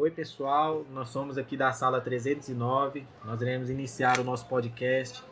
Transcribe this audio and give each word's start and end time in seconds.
Oi, 0.00 0.10
pessoal. 0.10 0.86
Nós 0.94 1.10
somos 1.10 1.36
aqui 1.36 1.58
da 1.58 1.72
sala 1.72 2.00
309. 2.00 3.06
Nós 3.22 3.38
iremos 3.42 3.68
iniciar 3.68 4.18
o 4.18 4.24
nosso 4.24 4.46
podcast. 4.46 5.22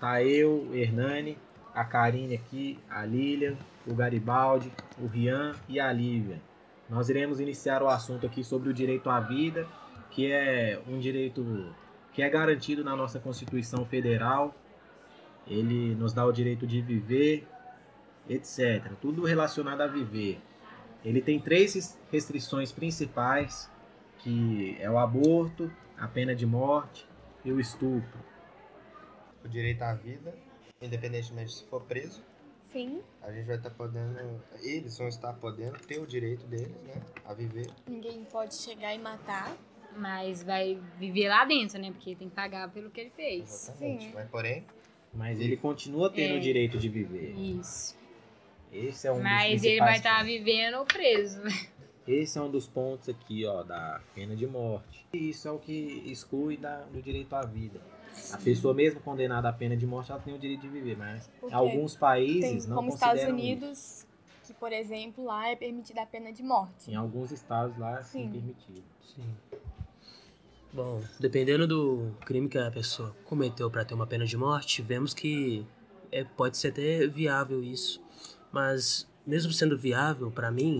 Tá 0.00 0.22
eu, 0.22 0.70
Hernani, 0.72 1.36
a 1.74 1.84
Karine 1.84 2.34
aqui, 2.34 2.78
a 2.88 3.04
Lilian, 3.04 3.54
o 3.86 3.94
Garibaldi, 3.94 4.72
o 4.98 5.06
Rian 5.06 5.52
e 5.68 5.78
a 5.78 5.92
Lívia. 5.92 6.40
Nós 6.88 7.10
iremos 7.10 7.38
iniciar 7.38 7.82
o 7.82 7.86
assunto 7.86 8.24
aqui 8.24 8.42
sobre 8.42 8.70
o 8.70 8.72
direito 8.72 9.10
à 9.10 9.20
vida, 9.20 9.68
que 10.10 10.32
é 10.32 10.80
um 10.88 10.98
direito 10.98 11.74
que 12.14 12.22
é 12.22 12.30
garantido 12.30 12.82
na 12.82 12.96
nossa 12.96 13.20
Constituição 13.20 13.84
Federal. 13.84 14.54
Ele 15.46 15.94
nos 15.96 16.14
dá 16.14 16.24
o 16.24 16.32
direito 16.32 16.66
de 16.66 16.80
viver, 16.80 17.46
etc. 18.26 18.90
Tudo 19.02 19.26
relacionado 19.26 19.82
a 19.82 19.86
viver. 19.86 20.40
Ele 21.04 21.20
tem 21.20 21.38
três 21.38 21.98
restrições 22.10 22.72
principais, 22.72 23.70
que 24.24 24.76
é 24.80 24.90
o 24.90 24.96
aborto, 24.98 25.70
a 25.98 26.08
pena 26.08 26.34
de 26.34 26.46
morte 26.46 27.06
e 27.44 27.52
o 27.52 27.60
estupro. 27.60 28.18
O 29.44 29.48
direito 29.48 29.82
à 29.82 29.92
vida, 29.94 30.34
independentemente 30.80 31.52
se 31.52 31.64
for 31.66 31.82
preso. 31.82 32.24
Sim. 32.72 33.02
A 33.22 33.30
gente 33.30 33.44
vai 33.46 33.56
estar 33.56 33.70
podendo, 33.70 34.42
eles 34.62 34.96
vão 34.98 35.06
estar 35.08 35.34
podendo 35.34 35.78
ter 35.78 36.00
o 36.00 36.06
direito 36.06 36.46
deles, 36.46 36.74
né, 36.82 37.00
a 37.24 37.34
viver. 37.34 37.66
Ninguém 37.86 38.24
pode 38.24 38.54
chegar 38.54 38.94
e 38.94 38.98
matar. 38.98 39.54
Mas 39.96 40.42
vai 40.42 40.80
viver 40.98 41.28
lá 41.28 41.44
dentro, 41.44 41.80
né? 41.80 41.92
Porque 41.92 42.16
tem 42.16 42.28
que 42.28 42.34
pagar 42.34 42.68
pelo 42.72 42.90
que 42.90 43.00
ele 43.00 43.10
fez. 43.10 43.68
Exatamente. 43.68 44.06
Sim. 44.06 44.10
Mas 44.12 44.28
porém, 44.28 44.66
Mas 45.12 45.38
ele 45.38 45.56
continua 45.56 46.10
tendo 46.10 46.34
É. 46.34 46.36
o 46.38 46.40
direito 46.40 46.76
de 46.78 46.88
viver. 46.88 47.30
Isso. 47.38 47.96
Esse 48.72 49.06
é 49.06 49.12
um 49.12 49.14
dos 49.14 49.22
Mas 49.22 49.62
ele 49.62 49.78
vai 49.78 49.96
estar 49.98 50.14
pontos. 50.14 50.26
vivendo 50.26 50.84
preso. 50.84 51.40
Esse 52.06 52.38
é 52.38 52.42
um 52.42 52.50
dos 52.50 52.68
pontos 52.68 53.08
aqui, 53.08 53.46
ó, 53.46 53.62
da 53.62 54.00
pena 54.14 54.36
de 54.36 54.46
morte. 54.46 55.06
E 55.12 55.30
isso 55.30 55.48
é 55.48 55.50
o 55.50 55.58
que 55.58 56.02
exclui 56.06 56.56
da, 56.56 56.82
do 56.82 57.00
direito 57.00 57.32
à 57.34 57.42
vida. 57.42 57.80
A 58.32 58.36
pessoa 58.38 58.72
mesmo 58.74 59.00
condenada 59.00 59.48
à 59.48 59.52
pena 59.52 59.76
de 59.76 59.86
morte, 59.86 60.12
ela 60.12 60.20
tem 60.20 60.34
o 60.34 60.38
direito 60.38 60.60
de 60.60 60.68
viver, 60.68 60.96
mas 60.96 61.28
Porque 61.40 61.54
alguns 61.54 61.92
Tem, 61.92 62.00
países 62.00 62.66
não 62.66 62.76
como 62.76 62.90
Estados 62.90 63.20
consideram 63.22 63.38
isso. 63.38 63.46
Unidos, 63.46 64.06
que, 64.46 64.54
por 64.54 64.72
exemplo, 64.72 65.24
lá 65.24 65.48
é 65.48 65.56
permitida 65.56 66.02
a 66.02 66.06
pena 66.06 66.32
de 66.32 66.42
morte. 66.42 66.90
Em 66.90 66.94
alguns 66.94 67.32
estados 67.32 67.76
lá, 67.78 68.02
sim, 68.02 68.24
Sim. 68.24 68.30
permitido. 68.30 68.84
Sim. 69.02 69.34
Bom, 70.72 71.00
dependendo 71.18 71.66
do 71.66 72.12
crime 72.26 72.48
que 72.48 72.58
a 72.58 72.70
pessoa 72.70 73.16
cometeu 73.24 73.70
para 73.70 73.84
ter 73.84 73.94
uma 73.94 74.06
pena 74.06 74.26
de 74.26 74.36
morte, 74.36 74.82
vemos 74.82 75.14
que 75.14 75.64
é, 76.12 76.24
pode 76.24 76.56
ser 76.56 76.68
até 76.68 77.06
viável 77.06 77.62
isso. 77.62 78.02
Mas, 78.52 79.08
mesmo 79.26 79.52
sendo 79.52 79.76
viável, 79.78 80.30
para 80.30 80.50
mim, 80.50 80.78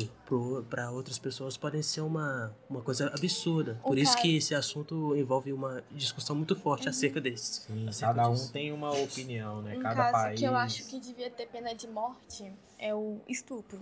para 0.69 0.91
outras 0.91 1.19
pessoas, 1.19 1.57
pode 1.57 1.83
ser 1.83 2.03
uma, 2.03 2.55
uma 2.69 2.81
coisa 2.83 3.07
absurda. 3.09 3.81
Por 3.83 3.97
isso 3.99 4.17
que 4.19 4.37
esse 4.37 4.55
assunto 4.55 5.17
envolve 5.17 5.53
uma 5.53 5.83
discussão 5.91 6.37
muito 6.37 6.55
forte 6.55 6.89
acerca 6.89 7.21
desse. 7.21 7.63
Sim, 7.63 7.89
acerca 7.89 8.15
cada 8.15 8.29
um 8.29 8.35
disso. 8.35 8.53
tem 8.53 8.73
uma 8.73 8.93
opinião, 8.93 9.63
né? 9.63 9.77
Um 9.77 9.81
cada 9.81 9.95
caso 9.95 10.13
país. 10.13 10.41
que 10.41 10.47
eu 10.47 10.55
acho 10.55 10.87
que 10.87 11.01
devia 11.01 11.31
ter 11.31 11.47
pena 11.47 11.75
de 11.75 11.87
morte 11.89 12.53
é 12.79 12.95
o 12.95 13.19
estupro. 13.29 13.81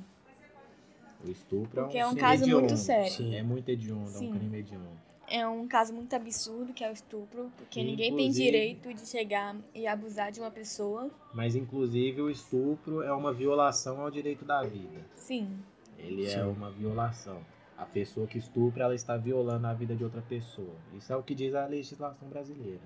O 1.24 1.30
estupro 1.30 1.82
Porque 1.82 1.98
é 1.98 2.00
é 2.00 2.06
um, 2.06 2.10
um 2.10 2.14
crime 2.14 2.28
caso 2.28 2.40
muito 2.42 2.54
hediondo. 2.56 2.76
sério. 2.76 3.12
Sim. 3.12 3.34
É 3.34 3.42
muito 3.42 3.68
hediondo, 3.68 4.08
é 4.08 4.10
um 4.10 4.18
Sim. 4.18 4.32
crime 4.32 4.58
hediondo. 4.58 5.02
É 5.28 5.46
um 5.46 5.66
caso 5.66 5.94
muito 5.94 6.14
absurdo 6.14 6.72
que 6.74 6.84
é 6.84 6.90
o 6.90 6.92
estupro, 6.92 7.50
porque 7.56 7.80
E, 7.80 7.84
ninguém 7.84 8.14
tem 8.14 8.30
direito 8.30 8.92
de 8.92 9.06
chegar 9.06 9.56
e 9.74 9.86
abusar 9.86 10.30
de 10.30 10.40
uma 10.40 10.50
pessoa. 10.50 11.10
Mas, 11.32 11.54
inclusive, 11.56 12.20
o 12.20 12.28
estupro 12.30 13.02
é 13.02 13.12
uma 13.12 13.32
violação 13.32 14.00
ao 14.00 14.10
direito 14.10 14.44
da 14.44 14.62
vida. 14.62 15.00
Sim. 15.14 15.58
Ele 15.98 16.26
é 16.26 16.30
Sim. 16.30 16.42
uma 16.42 16.70
violação. 16.70 17.40
A 17.78 17.86
pessoa 17.86 18.26
que 18.26 18.36
estupra, 18.38 18.84
ela 18.84 18.94
está 18.94 19.16
violando 19.16 19.66
a 19.66 19.72
vida 19.72 19.94
de 19.96 20.04
outra 20.04 20.20
pessoa. 20.22 20.74
Isso 20.96 21.12
é 21.12 21.16
o 21.16 21.22
que 21.22 21.34
diz 21.34 21.54
a 21.54 21.66
legislação 21.66 22.28
brasileira. 22.28 22.80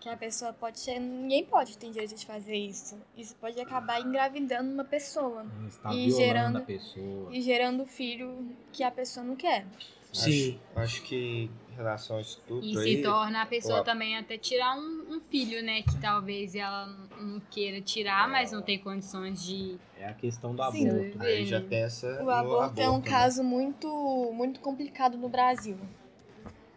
Que 0.00 0.08
a 0.08 0.16
pessoa 0.16 0.52
pode 0.52 0.78
ser. 0.80 0.98
Ninguém 1.00 1.44
pode 1.44 1.76
ter 1.78 1.90
direito 1.90 2.14
de 2.14 2.24
fazer 2.26 2.54
isso. 2.56 2.96
Isso 3.16 3.34
pode 3.36 3.60
acabar 3.60 4.00
engravidando 4.00 4.72
uma 4.72 4.84
pessoa 4.84 5.44
Está 5.66 5.92
E 5.92 6.06
violando 6.06 6.16
gerando- 6.16 6.58
a 6.58 6.60
pessoa. 6.60 7.28
e 7.36 7.40
gerando 7.40 7.84
filho 7.86 8.48
que 8.72 8.82
a 8.82 8.90
pessoa 8.90 9.24
não 9.24 9.34
quer. 9.36 9.66
Sim. 10.12 10.58
acho, 10.74 10.80
acho 10.80 11.02
que 11.02 11.50
em 11.70 11.74
relação 11.74 12.16
ao 12.16 12.22
estupro 12.22 12.64
E 12.64 12.76
aí, 12.78 12.96
se 12.96 13.02
torna 13.02 13.42
a 13.42 13.46
pessoa 13.46 13.80
Ó. 13.80 13.84
também 13.84 14.16
até 14.16 14.36
tirar 14.38 14.76
um, 14.76 15.16
um 15.16 15.20
filho, 15.20 15.62
né? 15.62 15.82
Que 15.82 15.96
talvez 16.00 16.54
ela 16.54 16.86
não 17.20 17.40
queira 17.50 17.80
tirar, 17.80 18.28
mas 18.28 18.50
não 18.52 18.62
tem 18.62 18.78
condições 18.78 19.44
de. 19.44 19.78
É 19.96 20.06
a 20.06 20.14
questão 20.14 20.54
do 20.54 20.62
Sim. 20.72 20.88
aborto. 20.88 21.22
aí 21.22 21.44
já 21.44 21.60
pensa 21.60 22.20
O 22.20 22.24
no 22.24 22.30
aborto, 22.30 22.80
é 22.80 22.88
um 22.88 22.98
né? 23.00 23.08
caso 23.08 23.42
muito, 23.44 24.32
muito 24.32 24.60
complicado 24.60 25.16
no 25.18 25.28
Brasil. 25.28 25.78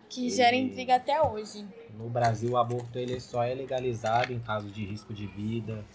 Que 0.10 0.28
E- 0.28 0.30
gera 0.30 0.56
intriga 0.56 0.96
até 0.96 1.22
hoje. 1.22 1.66
No 1.98 2.10
Brasil, 2.10 2.52
o 2.52 2.58
aborto 2.58 2.98
ele 2.98 3.20
só 3.20 3.44
é 3.44 3.54
legalizado 3.54 4.34
em 4.34 4.40
caso 4.40 4.68
de 4.68 4.84
risco 4.86 5.14
de 5.14 5.26
vida, 5.28 5.86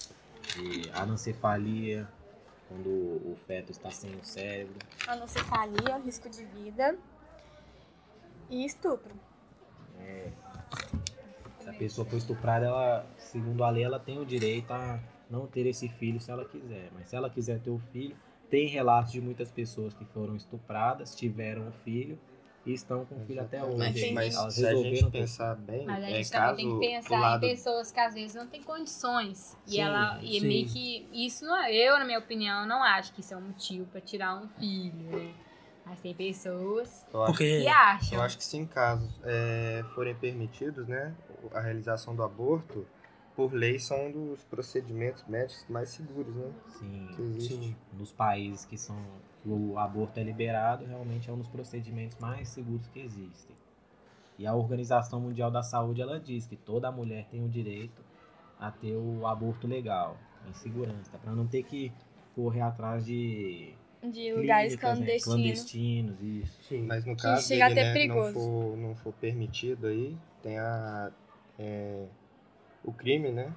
de 0.54 0.90
anencefalia, 0.94 2.08
quando 2.68 2.88
o 2.88 3.36
feto 3.46 3.70
está 3.72 3.90
sem 3.90 4.10
o 4.14 4.24
cérebro. 4.24 4.74
Anencefalia, 5.06 5.96
risco 5.98 6.28
de 6.28 6.44
vida. 6.44 6.96
E 8.48 8.64
estupro. 8.64 9.14
Se 11.60 11.70
a 11.70 11.72
pessoa 11.72 12.06
for 12.06 12.16
estuprada, 12.16 12.66
ela, 12.66 13.06
segundo 13.18 13.64
a 13.64 13.70
lei, 13.70 13.82
ela 13.82 13.98
tem 13.98 14.18
o 14.20 14.24
direito 14.24 14.72
a 14.72 15.00
não 15.28 15.46
ter 15.46 15.66
esse 15.66 15.88
filho 15.88 16.20
se 16.20 16.30
ela 16.30 16.44
quiser. 16.44 16.90
Mas 16.94 17.08
se 17.08 17.16
ela 17.16 17.28
quiser 17.28 17.60
ter 17.60 17.70
o 17.70 17.78
filho, 17.92 18.16
tem 18.48 18.68
relatos 18.68 19.12
de 19.12 19.20
muitas 19.20 19.50
pessoas 19.50 19.92
que 19.92 20.04
foram 20.04 20.36
estupradas, 20.36 21.14
tiveram 21.16 21.68
o 21.68 21.72
filho 21.72 22.18
e 22.64 22.72
estão 22.72 23.04
com 23.04 23.16
o 23.16 23.26
filho 23.26 23.40
até 23.40 23.64
hoje. 23.64 23.78
Mas 23.78 24.12
Mas 24.12 24.36
Elas 24.36 24.54
se 24.54 24.66
a 24.66 24.74
gente 24.74 25.10
pensar 25.10 25.56
bem, 25.56 25.86
Mas 25.86 26.04
a 26.04 26.10
é 26.10 26.14
gente 26.14 26.30
caso 26.30 26.56
também 26.56 26.78
tem 26.78 26.80
que 26.80 26.96
pensar 26.96 27.20
lado 27.20 27.44
em 27.44 27.48
pessoas 27.50 27.92
que 27.92 28.00
às 28.00 28.14
vezes 28.14 28.34
não 28.34 28.46
têm 28.46 28.62
condições. 28.62 29.56
Sim, 29.64 29.76
e 29.76 29.80
ela. 29.80 30.20
E 30.22 30.40
sim. 30.40 30.46
meio 30.46 30.68
que. 30.68 31.08
Isso 31.12 31.44
não 31.44 31.56
é. 31.56 31.74
Eu, 31.74 31.98
na 31.98 32.04
minha 32.04 32.18
opinião, 32.18 32.66
não 32.66 32.82
acho 32.82 33.12
que 33.12 33.20
isso 33.20 33.34
é 33.34 33.36
um 33.36 33.42
motivo 33.42 33.86
pra 33.86 34.00
tirar 34.00 34.36
um 34.36 34.48
filho, 34.48 34.94
né? 35.10 35.34
Mas 35.86 36.00
tem 36.00 36.12
pessoas 36.12 37.06
eu 37.14 37.22
acho 37.22 37.32
Porque 37.32 37.60
que 37.60 37.68
acham. 37.68 38.18
Eu 38.18 38.24
acho 38.24 38.36
que 38.36 38.44
se 38.44 38.56
em 38.56 38.66
casos 38.66 39.20
é, 39.24 39.84
forem 39.94 40.14
permitidos, 40.16 40.86
né, 40.88 41.14
a 41.54 41.60
realização 41.60 42.14
do 42.14 42.24
aborto, 42.24 42.84
por 43.36 43.52
lei 43.52 43.78
são 43.78 44.06
um 44.06 44.10
dos 44.10 44.42
procedimentos 44.44 45.24
médicos 45.28 45.64
mais 45.68 45.90
seguros, 45.90 46.34
né, 46.34 46.52
Sim. 46.78 47.40
Sim. 47.40 47.76
nos 47.92 48.10
países 48.10 48.64
que 48.64 48.76
são 48.76 48.96
o 49.44 49.78
aborto 49.78 50.18
é 50.18 50.24
liberado, 50.24 50.84
realmente 50.84 51.30
é 51.30 51.32
um 51.32 51.38
dos 51.38 51.46
procedimentos 51.46 52.18
mais 52.18 52.48
seguros 52.48 52.88
que 52.88 52.98
existem. 52.98 53.54
E 54.38 54.46
a 54.46 54.54
Organização 54.54 55.20
Mundial 55.20 55.52
da 55.52 55.62
Saúde 55.62 56.02
ela 56.02 56.18
diz 56.18 56.46
que 56.46 56.56
toda 56.56 56.90
mulher 56.90 57.26
tem 57.30 57.44
o 57.44 57.48
direito 57.48 58.02
a 58.58 58.72
ter 58.72 58.96
o 58.96 59.24
aborto 59.24 59.68
legal, 59.68 60.16
em 60.48 60.52
segurança, 60.52 61.16
para 61.16 61.32
não 61.32 61.46
ter 61.46 61.62
que 61.62 61.92
correr 62.34 62.62
atrás 62.62 63.04
de 63.06 63.72
De 64.10 64.32
lugares 64.32 64.76
clínicas, 64.76 64.98
né, 65.00 65.06
clandestinos. 65.18 65.24
clandestinos, 65.24 66.22
isso. 66.22 66.62
Sim. 66.64 66.82
Mas 66.82 67.04
no 67.04 67.16
caso 67.16 67.54
até 67.54 67.74
né, 67.84 67.92
perigoso. 67.92 68.34
não 68.38 68.44
for, 68.44 68.76
não 68.76 68.96
for 68.96 69.12
permitido 69.14 69.86
aí, 69.86 70.16
tem 70.42 70.58
a 70.58 71.10
é, 71.58 72.06
o 72.84 72.92
crime, 72.92 73.30
né? 73.32 73.52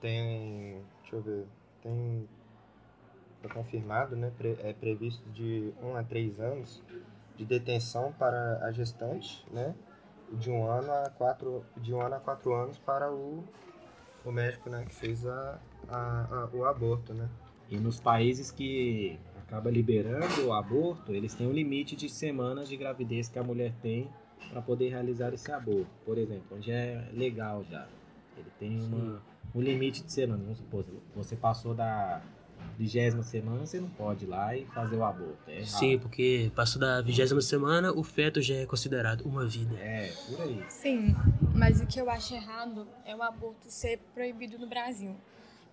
Tem, 0.00 0.82
deixa 1.02 1.16
eu 1.16 1.22
ver, 1.22 1.46
tem 1.82 2.28
é 3.44 3.48
confirmado, 3.48 4.14
né? 4.16 4.30
pre- 4.36 4.56
é 4.62 4.72
previsto 4.72 5.28
de 5.30 5.72
1 5.82 5.96
a 5.96 6.02
3 6.04 6.38
anos 6.38 6.82
de 7.36 7.44
detenção 7.44 8.12
para 8.12 8.58
a 8.64 8.70
gestante, 8.70 9.44
né? 9.50 9.74
E 10.32 10.36
de 10.36 10.50
um 10.50 10.64
ano 10.66 10.92
a 10.92 11.10
quatro, 11.10 11.64
de 11.76 11.92
um 11.92 12.00
ano 12.00 12.14
a 12.14 12.20
quatro 12.20 12.54
anos 12.54 12.78
para 12.78 13.10
o, 13.12 13.44
o 14.24 14.30
médico, 14.30 14.70
né? 14.70 14.84
Que 14.88 14.94
fez 14.94 15.26
a, 15.26 15.58
a, 15.88 16.26
a- 16.30 16.48
o 16.52 16.64
aborto, 16.64 17.12
né? 17.12 17.28
E 17.68 17.76
nos 17.76 17.98
países 18.00 18.50
que 18.50 19.18
acaba 19.52 19.70
liberando 19.70 20.46
o 20.46 20.52
aborto, 20.54 21.12
eles 21.12 21.34
têm 21.34 21.46
um 21.46 21.52
limite 21.52 21.94
de 21.94 22.08
semanas 22.08 22.70
de 22.70 22.74
gravidez 22.74 23.28
que 23.28 23.38
a 23.38 23.42
mulher 23.42 23.74
tem 23.82 24.08
para 24.50 24.62
poder 24.62 24.88
realizar 24.88 25.34
esse 25.34 25.52
aborto. 25.52 25.90
Por 26.06 26.16
exemplo, 26.16 26.56
onde 26.56 26.70
é 26.70 27.06
legal 27.12 27.62
já. 27.70 27.86
Ele 28.34 28.48
tem 28.58 28.80
uma, 28.80 29.22
um 29.54 29.60
limite 29.60 30.02
de 30.02 30.10
semanas. 30.10 30.42
Vamos 30.42 30.58
supor, 30.58 30.86
você 31.14 31.36
passou 31.36 31.74
da 31.74 32.22
vigésima 32.78 33.22
semana, 33.22 33.66
você 33.66 33.78
não 33.78 33.90
pode 33.90 34.24
ir 34.24 34.28
lá 34.28 34.56
e 34.56 34.64
fazer 34.68 34.96
o 34.96 35.04
aborto. 35.04 35.36
É. 35.46 35.62
Sim, 35.64 35.98
porque 35.98 36.50
passou 36.56 36.80
da 36.80 37.02
vigésima 37.02 37.42
semana, 37.42 37.92
o 37.92 38.02
feto 38.02 38.40
já 38.40 38.54
é 38.54 38.64
considerado 38.64 39.20
uma 39.20 39.44
vida. 39.44 39.76
É, 39.78 40.14
por 40.30 40.40
aí. 40.40 40.64
Sim, 40.70 41.14
mas 41.54 41.78
o 41.78 41.86
que 41.86 42.00
eu 42.00 42.08
acho 42.08 42.34
errado 42.34 42.88
é 43.04 43.14
o 43.14 43.22
aborto 43.22 43.70
ser 43.70 43.98
proibido 44.14 44.58
no 44.58 44.66
Brasil. 44.66 45.14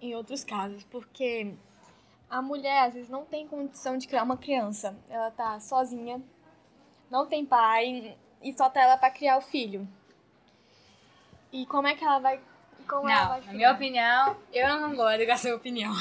Em 0.01 0.15
outros 0.15 0.43
casos, 0.43 0.83
porque 0.83 1.53
a 2.29 2.41
mulher 2.41 2.87
às 2.87 2.93
vezes 2.93 3.09
não 3.09 3.25
tem 3.25 3.47
condição 3.47 3.97
de 3.97 4.07
criar 4.07 4.23
uma 4.23 4.37
criança. 4.37 4.97
Ela 5.09 5.31
tá 5.31 5.59
sozinha, 5.59 6.21
não 7.09 7.25
tem 7.25 7.45
pai 7.45 8.17
e 8.41 8.53
só 8.53 8.69
tá 8.69 8.81
ela 8.81 8.97
para 8.97 9.11
criar 9.11 9.37
o 9.37 9.41
filho. 9.41 9.87
E 11.51 11.65
como 11.65 11.87
é 11.87 11.95
que 11.95 12.03
ela 12.03 12.19
vai 12.19 12.39
como 12.87 13.07
ela 13.07 13.37
Não, 13.37 13.45
na 13.45 13.53
minha 13.53 13.71
opinião, 13.71 14.37
eu 14.51 14.67
não 14.67 14.89
concordo 14.89 15.25
com 15.25 15.31
a 15.31 15.37
sua 15.37 15.55
opinião. 15.55 15.93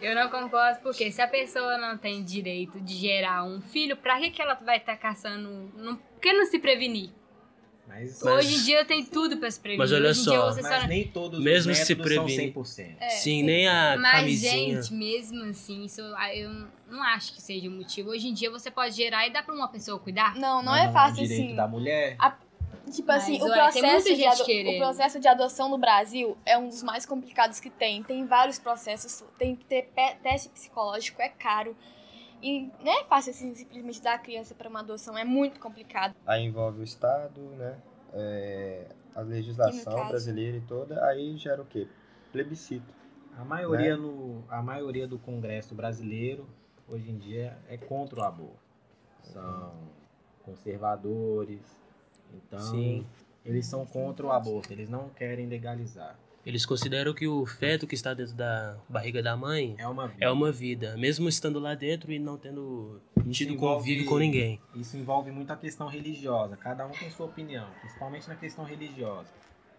Eu 0.00 0.14
não 0.14 0.30
concordo 0.30 0.80
porque 0.80 1.10
se 1.10 1.20
a 1.20 1.26
pessoa 1.26 1.76
não 1.76 1.98
tem 1.98 2.22
direito 2.22 2.80
de 2.80 2.94
gerar 2.94 3.44
um 3.44 3.60
filho, 3.60 3.96
pra 3.96 4.18
que, 4.18 4.30
que 4.30 4.40
ela 4.40 4.54
vai 4.54 4.76
estar 4.76 4.96
caçando? 4.96 5.72
Não, 5.74 5.96
por 5.96 6.20
que 6.20 6.32
não 6.32 6.46
se 6.46 6.58
prevenir? 6.60 7.10
Mas, 7.94 8.22
Mas- 8.22 8.34
Hoje 8.46 8.56
em 8.56 8.64
dia 8.64 8.84
tem 8.84 9.04
tudo 9.04 9.36
pra 9.36 9.50
se 9.50 9.60
prevenir. 9.60 9.78
Mas 9.78 9.92
olha 9.92 10.12
só, 10.14 10.52
mas 10.54 10.66
só... 10.66 10.86
nem 10.86 11.06
todos 11.06 11.40
Mesmo 11.40 11.70
os 11.72 11.78
se 11.78 11.94
métodos 11.94 12.14
são 12.14 12.24
prevenir. 12.24 12.52
100%. 12.54 12.96
É, 13.00 13.08
sim, 13.10 13.42
nem 13.42 13.68
a 13.68 13.96
Mas, 13.98 14.12
camisinha. 14.20 14.82
gente, 14.82 14.92
mesmo 14.94 15.44
assim, 15.44 15.84
isso 15.84 16.02
ah, 16.16 16.34
eu 16.34 16.50
não 16.88 17.02
acho 17.02 17.34
que 17.34 17.40
seja 17.42 17.68
o 17.68 17.70
motivo. 17.72 18.10
Hoje 18.10 18.28
em 18.28 18.34
dia 18.34 18.50
você 18.50 18.70
pode 18.70 18.94
gerar 18.96 19.26
e 19.26 19.30
dá 19.32 19.42
pra 19.42 19.54
uma 19.54 19.68
pessoa 19.68 19.98
cuidar. 19.98 20.34
Não, 20.36 20.62
não 20.62 20.72
Mas 20.72 20.88
é 20.90 20.92
fácil 20.92 21.24
o 21.24 21.26
direito 21.28 21.44
assim. 21.46 21.56
da 21.56 21.68
mulher. 21.68 22.16
Tipo 22.92 23.10
assim, 23.12 23.38
Mas, 23.38 23.42
o 23.42 23.44
olha, 23.46 23.72
tem 23.72 23.82
muita 23.82 23.96
processo, 24.02 24.14
de 24.16 24.26
ado- 24.26 24.68
o 24.70 24.76
processo 24.78 25.20
de 25.20 25.26
adoção 25.28 25.68
no 25.70 25.78
Brasil 25.78 26.36
é 26.44 26.58
um 26.58 26.68
dos 26.68 26.82
mais 26.82 27.06
complicados 27.06 27.58
que 27.58 27.70
tem. 27.70 28.02
Tem 28.02 28.26
vários 28.26 28.58
processos, 28.58 29.24
tem 29.38 29.56
que 29.56 29.64
ter 29.64 29.90
pe- 29.94 30.16
teste 30.22 30.50
psicológico, 30.50 31.22
é 31.22 31.30
caro. 31.30 31.74
E 32.44 32.70
não 32.84 32.92
é 33.00 33.04
fácil 33.04 33.30
assim, 33.30 33.54
simplesmente 33.54 34.02
dar 34.02 34.16
a 34.16 34.18
criança 34.18 34.54
para 34.54 34.68
uma 34.68 34.80
adoção, 34.80 35.16
é 35.16 35.24
muito 35.24 35.58
complicado. 35.58 36.14
Aí 36.26 36.44
envolve 36.44 36.80
o 36.80 36.84
Estado, 36.84 37.40
né? 37.56 37.80
É, 38.12 38.86
a 39.14 39.22
legislação 39.22 39.94
caso? 39.94 40.08
brasileira 40.10 40.58
e 40.58 40.60
toda, 40.60 41.02
aí 41.06 41.38
gera 41.38 41.62
o 41.62 41.64
quê? 41.64 41.88
Plebiscito. 42.32 42.92
A 43.38 43.44
maioria, 43.46 43.96
Né? 43.96 44.02
no, 44.02 44.44
a 44.50 44.60
maioria 44.60 45.08
do 45.08 45.18
Congresso 45.18 45.74
brasileiro, 45.74 46.46
hoje 46.86 47.10
em 47.10 47.16
dia, 47.16 47.56
é 47.66 47.78
contra 47.78 48.20
o 48.20 48.24
aborto. 48.24 48.62
São 49.22 49.72
conservadores. 50.44 51.62
Então, 52.34 52.60
Sim. 52.60 53.06
eles 53.42 53.64
são 53.64 53.86
contra 53.86 54.26
o 54.26 54.30
aborto. 54.30 54.70
Eles 54.70 54.90
não 54.90 55.08
querem 55.08 55.46
legalizar. 55.46 56.14
Eles 56.44 56.66
consideram 56.66 57.14
que 57.14 57.26
o 57.26 57.46
feto 57.46 57.86
que 57.86 57.94
está 57.94 58.12
dentro 58.12 58.34
da 58.34 58.76
barriga 58.88 59.22
da 59.22 59.34
mãe 59.36 59.74
É 59.78 59.88
uma 59.88 60.06
vida. 60.08 60.24
é 60.24 60.30
uma 60.30 60.52
vida, 60.52 60.96
mesmo 60.96 61.28
estando 61.28 61.58
lá 61.58 61.74
dentro 61.74 62.12
e 62.12 62.18
não 62.18 62.36
tendo 62.36 63.00
Isso 63.20 63.30
tido 63.32 63.54
envolve- 63.54 63.78
convívio 63.78 64.06
com 64.06 64.18
ninguém. 64.18 64.60
Isso 64.74 64.96
envolve 64.96 65.30
muito 65.30 65.50
a 65.50 65.56
questão 65.56 65.86
religiosa. 65.88 66.56
Cada 66.56 66.86
um 66.86 66.90
tem 66.90 67.10
sua 67.10 67.26
opinião, 67.26 67.66
principalmente 67.80 68.28
na 68.28 68.34
questão 68.36 68.64
religiosa. 68.64 69.30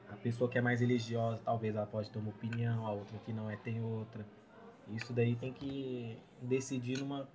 A 0.10 0.16
pessoa 0.16 0.50
que 0.50 0.58
é 0.58 0.62
mais 0.62 0.80
religiosa, 0.82 1.40
talvez 1.46 1.76
ela 1.76 1.86
pode 1.86 2.10
ter 2.10 2.18
uma 2.18 2.30
opinião, 2.30 2.86
a 2.88 2.92
outra 2.92 3.18
que 3.26 3.32
não 3.32 3.50
é 3.50 3.56
tem 3.58 3.82
outra. 3.84 4.26
Isso 4.92 5.14
daí 5.14 5.36
tem 5.36 5.52
que 5.54 6.18
decidir 6.42 6.98
numa 7.00 7.28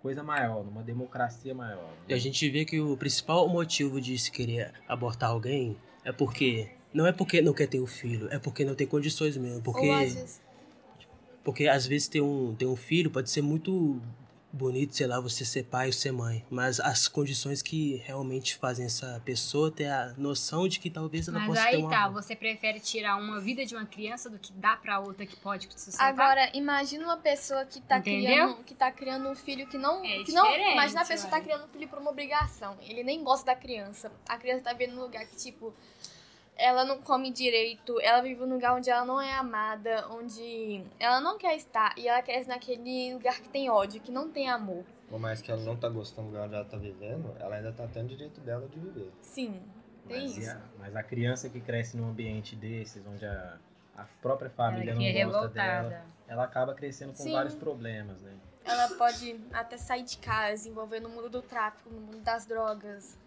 coisa 0.00 0.22
maior, 0.22 0.64
numa 0.64 0.82
democracia 0.82 1.54
maior. 1.54 1.92
E 2.08 2.14
a 2.14 2.18
gente 2.18 2.48
vê 2.50 2.64
que 2.64 2.80
o 2.80 2.96
principal 2.96 3.48
motivo 3.48 4.00
de 4.00 4.16
se 4.18 4.30
querer 4.30 4.72
abortar 4.88 5.30
alguém 5.30 5.76
é 6.04 6.10
porque 6.12 6.70
não 6.92 7.06
é 7.06 7.12
porque 7.12 7.40
não 7.40 7.52
quer 7.52 7.66
ter 7.68 7.80
o 7.80 7.86
filho, 7.86 8.28
é 8.30 8.38
porque 8.38 8.64
não 8.64 8.74
tem 8.74 8.86
condições 8.86 9.36
mesmo, 9.36 9.62
porque 9.62 9.86
Ou 9.88 9.92
às 9.94 10.14
vezes, 10.14 10.40
porque 11.44 11.68
às 11.68 11.86
vezes 11.86 12.08
ter 12.08 12.20
um 12.20 12.54
ter 12.54 12.66
um 12.66 12.76
filho 12.76 13.10
pode 13.10 13.30
ser 13.30 13.42
muito 13.42 14.00
bonito, 14.52 14.96
sei 14.96 15.06
lá, 15.06 15.20
você 15.20 15.44
ser 15.44 15.62
pai 15.66 15.86
ou 15.86 15.92
ser 15.92 16.10
mãe, 16.10 16.44
mas 16.50 16.80
as 16.80 17.06
condições 17.06 17.62
que 17.62 18.02
realmente 18.04 18.56
fazem 18.56 18.84
essa 18.84 19.22
pessoa 19.24 19.70
ter 19.70 19.86
a 19.86 20.12
noção 20.18 20.66
de 20.66 20.80
que 20.80 20.90
talvez 20.90 21.28
ela 21.28 21.38
Mas 21.38 21.46
possa 21.50 21.62
ter 21.62 21.68
aí 21.68 21.76
uma 21.76 21.88
tá, 21.90 22.08
você 22.08 22.34
prefere 22.34 22.80
tirar 22.80 23.16
uma 23.16 23.38
vida 23.40 23.64
de 23.64 23.76
uma 23.76 23.86
criança 23.86 24.28
do 24.28 24.40
que 24.40 24.52
dar 24.52 24.82
pra 24.82 24.98
outra 24.98 25.24
que 25.24 25.36
pode 25.36 25.68
sustentar? 25.70 26.08
Agora, 26.08 26.50
imagina 26.52 27.04
uma 27.04 27.16
pessoa 27.16 27.64
que 27.64 27.80
tá 27.80 27.98
Entendeu? 27.98 28.24
criando, 28.24 28.64
que 28.64 28.74
tá 28.74 28.90
criando 28.90 29.28
um 29.28 29.36
filho 29.36 29.68
que 29.68 29.78
não, 29.78 30.04
É 30.04 30.24
que 30.24 30.32
não, 30.32 30.52
imagina 30.72 31.02
a 31.02 31.06
pessoa 31.06 31.30
tá 31.30 31.36
ué. 31.36 31.42
criando 31.44 31.64
um 31.66 31.68
filho 31.68 31.86
por 31.88 32.00
uma 32.00 32.10
obrigação. 32.10 32.76
Ele 32.82 33.04
nem 33.04 33.22
gosta 33.22 33.46
da 33.46 33.54
criança. 33.54 34.10
A 34.28 34.36
criança 34.36 34.64
tá 34.64 34.72
vivendo 34.72 34.96
num 34.96 35.02
lugar 35.02 35.24
que 35.26 35.36
tipo 35.36 35.72
ela 36.60 36.84
não 36.84 37.00
come 37.00 37.30
direito, 37.30 37.98
ela 38.00 38.20
vive 38.20 38.44
num 38.44 38.54
lugar 38.54 38.74
onde 38.74 38.90
ela 38.90 39.04
não 39.04 39.20
é 39.20 39.32
amada, 39.32 40.06
onde 40.10 40.84
ela 40.98 41.20
não 41.20 41.38
quer 41.38 41.56
estar 41.56 41.94
e 41.96 42.06
ela 42.06 42.22
cresce 42.22 42.48
naquele 42.48 43.14
lugar 43.14 43.40
que 43.40 43.48
tem 43.48 43.70
ódio, 43.70 44.00
que 44.00 44.12
não 44.12 44.30
tem 44.30 44.48
amor. 44.48 44.84
Por 45.08 45.18
mais 45.18 45.40
que 45.40 45.50
ela 45.50 45.62
não 45.62 45.74
tá 45.74 45.88
gostando 45.88 46.28
do 46.28 46.32
lugar 46.32 46.46
onde 46.46 46.54
ela 46.54 46.64
tá 46.64 46.76
vivendo, 46.76 47.34
ela 47.40 47.56
ainda 47.56 47.72
tá 47.72 47.88
tendo 47.88 48.08
direito 48.08 48.40
dela 48.42 48.68
de 48.68 48.78
viver. 48.78 49.10
Sim, 49.22 49.60
tem 50.06 50.22
Mas, 50.22 50.36
isso. 50.36 50.50
a, 50.50 50.60
mas 50.78 50.94
a 50.94 51.02
criança 51.02 51.48
que 51.48 51.60
cresce 51.60 51.96
num 51.96 52.10
ambiente 52.10 52.54
desses, 52.54 53.04
onde 53.06 53.24
a, 53.24 53.58
a 53.96 54.04
própria 54.20 54.50
família 54.50 54.94
que 54.94 55.06
é 55.06 55.24
não 55.24 55.32
gosta 55.32 55.48
revoltada. 55.48 55.88
dela, 55.88 56.04
ela 56.28 56.44
acaba 56.44 56.74
crescendo 56.74 57.12
com 57.12 57.22
Sim. 57.22 57.32
vários 57.32 57.54
problemas, 57.54 58.20
né? 58.20 58.32
Ela 58.64 58.88
pode 58.96 59.40
até 59.52 59.76
sair 59.78 60.02
de 60.02 60.18
casa, 60.18 60.68
envolver 60.68 61.00
no 61.00 61.08
mundo 61.08 61.30
do 61.30 61.40
tráfico, 61.40 61.88
no 61.88 62.00
mundo 62.00 62.20
das 62.20 62.44
drogas. 62.46 63.18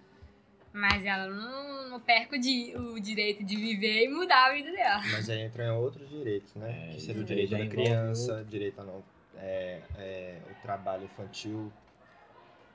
Mas 0.73 1.05
ela 1.05 1.27
não, 1.27 1.87
não 1.89 1.99
perca 1.99 2.35
o, 2.35 2.39
di- 2.39 2.75
o 2.75 2.99
direito 2.99 3.43
de 3.43 3.55
viver 3.55 4.05
e 4.05 4.07
mudar 4.09 4.49
a 4.49 4.53
vida 4.53 4.71
dela. 4.71 5.01
Mas 5.11 5.29
aí 5.29 5.45
entram 5.45 5.65
em 5.65 5.69
outros 5.71 6.09
direitos, 6.09 6.55
né? 6.55 6.87
É, 6.89 6.93
que 6.95 7.01
seria 7.01 7.21
o 7.21 7.25
direito 7.25 7.51
da 7.51 7.67
criança, 7.67 8.43
direito 8.49 8.81
a 8.81 8.83
não. 8.83 9.03
É, 9.37 9.81
é, 9.97 10.41
o 10.51 10.61
trabalho 10.63 11.03
infantil. 11.03 11.71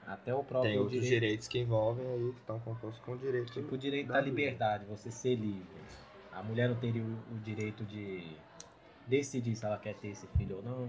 Até 0.06 0.32
o 0.32 0.42
próprio 0.44 0.70
Tem 0.70 0.78
outros 0.78 1.00
direito, 1.02 1.20
direitos 1.20 1.48
que 1.48 1.58
envolvem 1.58 2.06
aí, 2.06 2.32
que 2.32 2.38
estão 2.40 2.58
compostos 2.60 3.04
com 3.04 3.12
o 3.12 3.18
direito. 3.18 3.52
tipo 3.52 3.74
o 3.74 3.78
direito 3.78 4.06
da 4.06 4.14
da 4.14 4.20
vida. 4.20 4.30
liberdade, 4.30 4.84
você 4.86 5.10
ser 5.10 5.34
livre. 5.34 5.66
A 6.32 6.42
mulher 6.42 6.68
não 6.68 6.76
teria 6.76 7.02
o, 7.02 7.34
o 7.34 7.38
direito 7.42 7.84
de 7.84 8.24
decidir 9.06 9.54
se 9.56 9.64
ela 9.66 9.76
quer 9.78 9.94
ter 9.96 10.08
esse 10.08 10.26
filho 10.38 10.56
ou 10.58 10.62
não. 10.62 10.88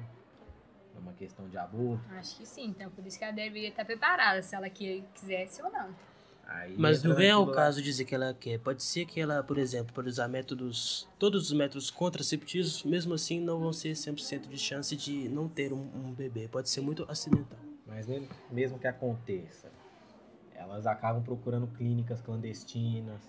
É 0.95 0.99
uma 0.99 1.13
questão 1.13 1.49
de 1.49 1.57
aborto. 1.57 2.03
Acho 2.11 2.37
que 2.37 2.45
sim, 2.45 2.67
então 2.67 2.89
por 2.91 3.05
isso 3.05 3.17
que 3.17 3.23
ela 3.23 3.33
deveria 3.33 3.69
estar 3.69 3.83
preparada, 3.83 4.41
se 4.41 4.55
ela 4.55 4.69
quisesse 4.69 5.61
ou 5.61 5.71
não. 5.71 5.93
Aí 6.49 6.75
Mas 6.77 7.03
não 7.03 7.15
vem 7.15 7.29
ao 7.29 7.51
caso 7.51 7.81
dizer 7.81 8.05
que 8.05 8.15
ela 8.15 8.33
quer. 8.33 8.59
Pode 8.59 8.81
ser 8.81 9.05
que 9.05 9.21
ela, 9.21 9.43
por 9.43 9.57
exemplo, 9.57 9.93
por 9.93 10.05
usar 10.05 10.27
métodos, 10.27 11.07
todos 11.19 11.43
os 11.43 11.53
métodos 11.53 11.91
contraceptivos, 11.91 12.83
mesmo 12.83 13.13
assim 13.13 13.39
não 13.39 13.59
vão 13.59 13.71
ser 13.71 13.91
100% 13.91 14.47
de 14.47 14.57
chance 14.57 14.95
de 14.95 15.29
não 15.29 15.47
ter 15.47 15.71
um, 15.71 15.87
um 15.95 16.11
bebê. 16.11 16.47
Pode 16.47 16.69
ser 16.69 16.81
muito 16.81 17.05
acidental. 17.07 17.59
Mas 17.85 18.07
mesmo, 18.07 18.27
mesmo 18.49 18.79
que 18.79 18.87
aconteça, 18.87 19.71
elas 20.55 20.87
acabam 20.87 21.21
procurando 21.21 21.67
clínicas 21.67 22.19
clandestinas. 22.21 23.21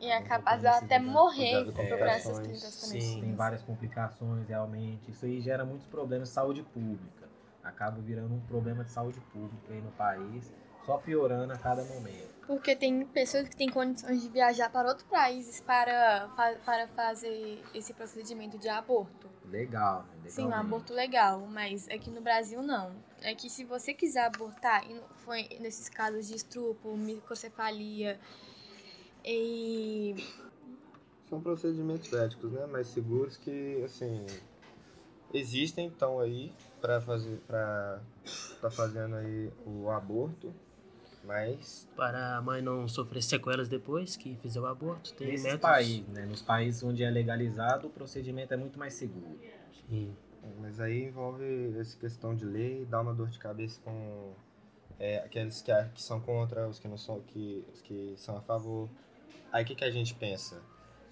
E 0.00 0.06
é 0.06 0.16
acabam 0.16 0.38
capaz 0.38 0.62
dela 0.62 0.78
até 0.78 0.98
morrer 0.98 1.64
com 1.66 1.72
procurando 1.72 2.02
essas 2.04 2.38
complicações. 2.38 2.38
clínicas 2.38 2.74
Sim. 2.74 2.98
também. 2.98 3.20
Tem 3.20 3.34
várias 3.34 3.62
complicações 3.62 4.48
realmente. 4.48 5.10
Isso 5.10 5.24
aí 5.24 5.40
gera 5.40 5.64
muitos 5.64 5.86
problemas 5.86 6.28
de 6.28 6.34
saúde 6.34 6.62
pública. 6.64 7.28
Acaba 7.62 8.00
virando 8.00 8.34
um 8.34 8.40
problema 8.40 8.82
de 8.82 8.90
saúde 8.90 9.20
pública 9.32 9.72
aí 9.72 9.80
no 9.80 9.90
país, 9.92 10.52
só 10.84 10.96
piorando 10.98 11.52
a 11.52 11.58
cada 11.58 11.84
momento. 11.84 12.37
Porque 12.48 12.74
tem 12.74 13.04
pessoas 13.04 13.46
que 13.46 13.54
têm 13.54 13.68
condições 13.68 14.22
de 14.22 14.28
viajar 14.30 14.70
para 14.70 14.88
outros 14.88 15.06
países 15.06 15.60
para, 15.60 16.30
para 16.64 16.88
fazer 16.88 17.62
esse 17.74 17.92
procedimento 17.92 18.56
de 18.56 18.70
aborto. 18.70 19.28
Legal, 19.44 20.06
né? 20.24 20.30
Sim, 20.30 20.46
um 20.46 20.54
aborto 20.54 20.94
legal, 20.94 21.46
mas 21.46 21.86
aqui 21.88 22.10
no 22.10 22.22
Brasil 22.22 22.62
não. 22.62 22.96
É 23.20 23.34
que 23.34 23.50
se 23.50 23.66
você 23.66 23.92
quiser 23.92 24.24
abortar, 24.24 24.82
e 24.90 24.98
foi 25.16 25.46
nesses 25.60 25.90
casos 25.90 26.26
de 26.26 26.36
estupro, 26.36 26.96
microcefalia 26.96 28.18
e 29.22 30.14
São 31.28 31.42
procedimentos 31.42 32.10
éticos, 32.14 32.50
né? 32.50 32.64
Mais 32.64 32.86
seguros 32.88 33.36
que, 33.36 33.82
assim, 33.84 34.24
existem, 35.34 35.86
então 35.86 36.18
aí 36.18 36.50
para 36.80 36.98
fazer, 36.98 37.42
para 37.46 38.00
tá 38.58 38.70
fazendo 38.70 39.16
aí 39.16 39.52
o 39.66 39.90
aborto, 39.90 40.50
mas 41.28 41.86
Para 41.94 42.38
a 42.38 42.42
mãe 42.42 42.60
não 42.62 42.88
sofrer 42.88 43.22
sequelas 43.22 43.68
depois 43.68 44.16
que 44.16 44.34
fizer 44.36 44.58
o 44.60 44.66
aborto, 44.66 45.12
tem 45.14 45.28
Nesses 45.28 45.44
métodos. 45.44 45.62
países, 45.62 46.08
né? 46.08 46.24
Nos 46.24 46.42
países 46.42 46.82
onde 46.82 47.04
é 47.04 47.10
legalizado, 47.10 47.86
o 47.86 47.90
procedimento 47.90 48.52
é 48.54 48.56
muito 48.56 48.78
mais 48.78 48.94
seguro. 48.94 49.38
Sim. 49.88 50.16
Mas 50.60 50.80
aí 50.80 51.04
envolve 51.04 51.78
essa 51.78 51.96
questão 51.98 52.34
de 52.34 52.44
lei, 52.46 52.86
dá 52.86 53.00
uma 53.00 53.12
dor 53.12 53.28
de 53.28 53.38
cabeça 53.38 53.78
com 53.84 54.32
é, 54.98 55.18
aqueles 55.18 55.60
que, 55.60 55.70
que 55.94 56.02
são 56.02 56.18
contra, 56.20 56.66
os 56.66 56.78
que 56.78 56.88
não 56.88 56.96
são, 56.96 57.20
que, 57.20 57.64
os 57.72 57.82
que 57.82 58.14
são 58.16 58.36
a 58.38 58.40
favor. 58.40 58.88
Aí 59.52 59.62
o 59.62 59.66
que, 59.66 59.74
que 59.74 59.84
a 59.84 59.90
gente 59.90 60.14
pensa? 60.14 60.62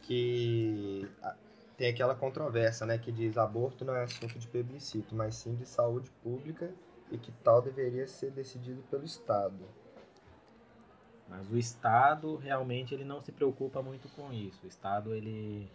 Que 0.02 1.06
a- 1.22 1.36
tem 1.76 1.88
aquela 1.90 2.14
controvérsia, 2.14 2.86
né, 2.86 2.96
que 2.96 3.12
diz 3.12 3.36
aborto 3.36 3.84
não 3.84 3.94
é 3.94 4.04
assunto 4.04 4.38
de 4.38 4.46
plebiscito, 4.48 5.14
mas 5.14 5.34
sim 5.34 5.54
de 5.54 5.66
saúde 5.66 6.10
pública 6.22 6.70
e 7.12 7.18
que 7.18 7.30
tal 7.44 7.60
deveria 7.60 8.06
ser 8.08 8.30
decidido 8.30 8.82
pelo 8.90 9.04
Estado. 9.04 9.58
Mas 11.28 11.50
o 11.50 11.58
Estado 11.58 12.36
realmente 12.36 12.94
ele 12.94 13.04
não 13.04 13.20
se 13.20 13.32
preocupa 13.32 13.82
muito 13.82 14.08
com 14.10 14.32
isso. 14.32 14.64
O 14.64 14.68
Estado 14.68 15.14
ele 15.14 15.70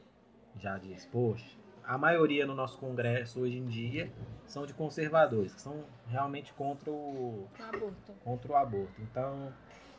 já 0.58 0.78
diz, 0.78 1.06
poxa, 1.06 1.58
a 1.84 1.98
maioria 1.98 2.46
no 2.46 2.56
nosso 2.56 2.78
Congresso 2.78 3.42
hoje 3.42 3.58
em 3.58 3.66
dia 3.66 4.12
são 4.46 4.66
de 4.66 4.74
conservadores, 4.74 5.54
que 5.54 5.62
são 5.62 5.84
realmente 6.08 6.54
contra 6.54 6.92
o, 6.92 7.48
o 7.60 7.64
aborto. 7.64 8.14
contra 8.24 8.52
o 8.52 8.56
aborto. 8.56 9.02
Então, 9.02 9.52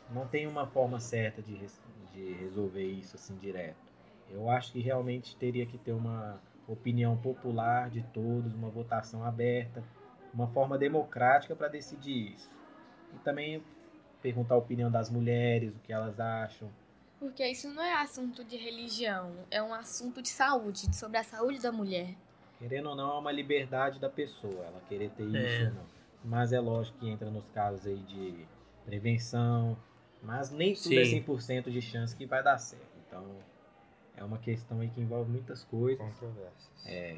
não 0.09 0.27
tem 0.27 0.47
uma 0.47 0.65
forma 0.67 0.99
certa 0.99 1.41
de, 1.41 1.59
de 2.11 2.33
resolver 2.33 2.85
isso 2.85 3.15
assim 3.15 3.35
direto. 3.37 3.77
Eu 4.29 4.49
acho 4.49 4.71
que 4.71 4.79
realmente 4.79 5.35
teria 5.35 5.65
que 5.65 5.77
ter 5.77 5.91
uma 5.91 6.39
opinião 6.67 7.17
popular 7.17 7.89
de 7.89 8.01
todos, 8.13 8.53
uma 8.53 8.69
votação 8.69 9.23
aberta, 9.23 9.83
uma 10.33 10.47
forma 10.47 10.77
democrática 10.77 11.55
para 11.55 11.67
decidir 11.67 12.33
isso. 12.33 12.49
E 13.13 13.19
também 13.19 13.63
perguntar 14.23 14.55
a 14.55 14.57
opinião 14.57 14.89
das 14.89 15.09
mulheres, 15.09 15.75
o 15.75 15.79
que 15.79 15.91
elas 15.93 16.17
acham. 16.19 16.69
Porque 17.19 17.45
isso 17.45 17.69
não 17.73 17.83
é 17.83 17.93
assunto 18.01 18.43
de 18.43 18.57
religião, 18.57 19.31
é 19.51 19.61
um 19.61 19.73
assunto 19.73 20.21
de 20.21 20.29
saúde, 20.29 20.93
sobre 20.95 21.17
a 21.17 21.23
saúde 21.23 21.59
da 21.59 21.71
mulher. 21.71 22.15
Querendo 22.57 22.89
ou 22.89 22.95
não, 22.95 23.17
é 23.17 23.19
uma 23.19 23.31
liberdade 23.31 23.99
da 23.99 24.09
pessoa, 24.09 24.65
ela 24.65 24.81
querer 24.87 25.09
ter 25.11 25.23
isso 25.25 25.37
É. 25.37 25.67
ou 25.67 25.73
não. 25.75 25.85
Mas 26.23 26.53
é 26.53 26.59
lógico 26.59 26.97
que 26.99 27.09
entra 27.09 27.29
nos 27.29 27.47
casos 27.49 27.85
aí 27.85 27.97
de 27.97 28.45
prevenção, 28.85 29.77
mas 30.21 30.49
nem 30.51 30.73
tudo 30.73 30.97
é 30.97 31.03
Sim. 31.03 31.21
100% 31.21 31.69
de 31.69 31.81
chance 31.81 32.15
que 32.15 32.25
vai 32.25 32.41
dar 32.41 32.57
certo. 32.57 32.87
Então, 33.05 33.25
é 34.15 34.23
uma 34.23 34.37
questão 34.37 34.79
aí 34.79 34.89
que 34.89 35.01
envolve 35.01 35.29
muitas 35.29 35.65
coisas. 35.65 35.99
Controvérsias. 35.99 36.85
É, 36.85 37.17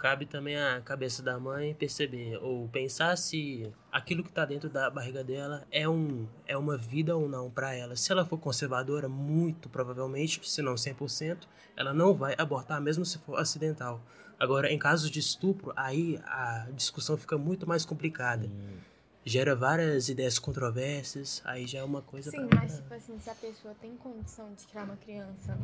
Cabe 0.00 0.24
também 0.24 0.56
à 0.56 0.80
cabeça 0.80 1.22
da 1.22 1.38
mãe 1.38 1.74
perceber 1.74 2.38
ou 2.38 2.66
pensar 2.68 3.18
se 3.18 3.70
aquilo 3.92 4.22
que 4.22 4.30
está 4.30 4.46
dentro 4.46 4.70
da 4.70 4.88
barriga 4.88 5.22
dela 5.22 5.66
é 5.70 5.86
um 5.86 6.26
é 6.46 6.56
uma 6.56 6.74
vida 6.78 7.14
ou 7.14 7.28
não 7.28 7.50
para 7.50 7.74
ela. 7.74 7.94
Se 7.94 8.10
ela 8.10 8.24
for 8.24 8.38
conservadora, 8.38 9.10
muito 9.10 9.68
provavelmente, 9.68 10.40
se 10.48 10.62
não 10.62 10.74
100%, 10.74 11.46
ela 11.76 11.92
não 11.92 12.14
vai 12.14 12.34
abortar 12.38 12.80
mesmo 12.80 13.04
se 13.04 13.18
for 13.18 13.38
acidental. 13.38 14.00
Agora, 14.38 14.72
em 14.72 14.78
casos 14.78 15.10
de 15.10 15.18
estupro, 15.18 15.70
aí 15.76 16.18
a 16.24 16.66
discussão 16.74 17.18
fica 17.18 17.36
muito 17.36 17.68
mais 17.68 17.84
complicada. 17.84 18.44
sim. 18.46 18.80
Gera 19.22 19.54
várias 19.54 20.08
ideias 20.08 20.38
controversas, 20.38 21.42
aí 21.44 21.66
já 21.66 21.80
é 21.80 21.84
uma 21.84 22.00
coisa 22.00 22.30
Sim, 22.30 22.46
pra- 22.46 22.62
mas 22.62 22.76
tipo 22.76 22.94
assim, 22.94 23.18
se 23.20 23.28
a 23.28 23.34
pessoa 23.34 23.74
tem 23.78 23.94
condição 23.98 24.50
de 24.54 24.66
criar 24.66 24.84
uma 24.84 24.96
criança, 24.96 25.58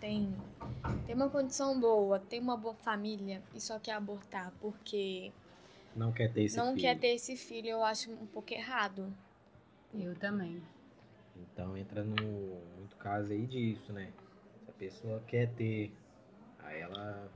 tem, 0.00 0.34
tem 1.06 1.14
uma 1.14 1.28
condição 1.28 1.78
boa, 1.78 2.18
tem 2.18 2.40
uma 2.40 2.56
boa 2.56 2.74
família 2.74 3.42
e 3.54 3.60
só 3.60 3.78
quer 3.78 3.92
abortar 3.92 4.52
porque 4.60 5.30
não 5.94 6.12
quer 6.12 6.32
ter 6.32 6.44
esse 6.44 6.56
não 6.56 6.68
filho. 6.74 6.80
quer 6.80 6.98
ter 6.98 7.08
esse 7.08 7.36
filho, 7.36 7.68
eu 7.68 7.84
acho 7.84 8.10
um 8.10 8.26
pouco 8.26 8.52
errado. 8.52 9.12
Eu 9.94 10.14
também. 10.16 10.62
Então 11.36 11.76
entra 11.76 12.02
no 12.02 12.14
muito 12.76 12.96
caso 12.96 13.32
aí 13.32 13.46
disso, 13.46 13.92
né? 13.92 14.12
Se 14.64 14.70
a 14.70 14.74
pessoa 14.74 15.22
quer 15.26 15.50
ter, 15.54 15.92
aí 16.60 16.80
ela 16.80 17.28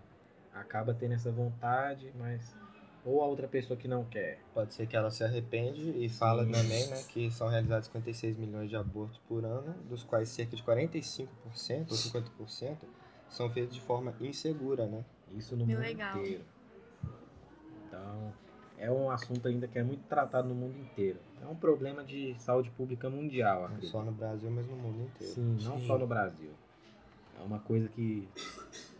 acaba 0.52 0.94
tendo 0.94 1.14
essa 1.14 1.30
vontade, 1.30 2.12
mas 2.16 2.56
ou 3.04 3.22
a 3.22 3.26
outra 3.26 3.46
pessoa 3.46 3.76
que 3.76 3.86
não 3.86 4.04
quer. 4.04 4.38
Pode 4.54 4.72
ser 4.72 4.86
que 4.86 4.96
ela 4.96 5.10
se 5.10 5.22
arrepende 5.22 5.90
e 6.02 6.08
fala 6.08 6.44
Sim. 6.44 6.52
também, 6.52 6.86
né, 6.86 7.02
que 7.08 7.30
são 7.30 7.48
realizados 7.48 7.86
56 7.86 8.36
milhões 8.36 8.70
de 8.70 8.76
abortos 8.76 9.18
por 9.28 9.44
ano, 9.44 9.74
dos 9.88 10.02
quais 10.02 10.28
cerca 10.30 10.56
de 10.56 10.62
45% 10.62 11.28
ou 11.90 11.96
50% 11.96 12.78
são 13.28 13.50
feitos 13.50 13.74
de 13.74 13.80
forma 13.80 14.14
insegura, 14.20 14.86
né? 14.86 15.04
Isso 15.32 15.56
no 15.56 15.66
Bem 15.66 15.76
mundo 15.76 15.84
legal. 15.86 16.16
inteiro. 16.16 16.44
Então, 17.86 18.32
é 18.78 18.90
um 18.90 19.10
assunto 19.10 19.46
ainda 19.48 19.66
que 19.68 19.78
é 19.78 19.82
muito 19.82 20.04
tratado 20.08 20.48
no 20.48 20.54
mundo 20.54 20.78
inteiro. 20.78 21.18
É 21.42 21.46
um 21.46 21.54
problema 21.54 22.02
de 22.02 22.34
saúde 22.38 22.70
pública 22.70 23.10
mundial, 23.10 23.60
Não 23.60 23.66
acredito. 23.66 23.90
só 23.90 24.02
no 24.02 24.12
Brasil, 24.12 24.50
mas 24.50 24.66
no 24.66 24.76
mundo 24.76 25.02
inteiro. 25.02 25.34
Sim, 25.34 25.56
não 25.62 25.78
Sim. 25.78 25.86
só 25.86 25.98
no 25.98 26.06
Brasil. 26.06 26.52
É 27.38 27.42
uma 27.42 27.58
coisa 27.58 27.88
que 27.88 28.28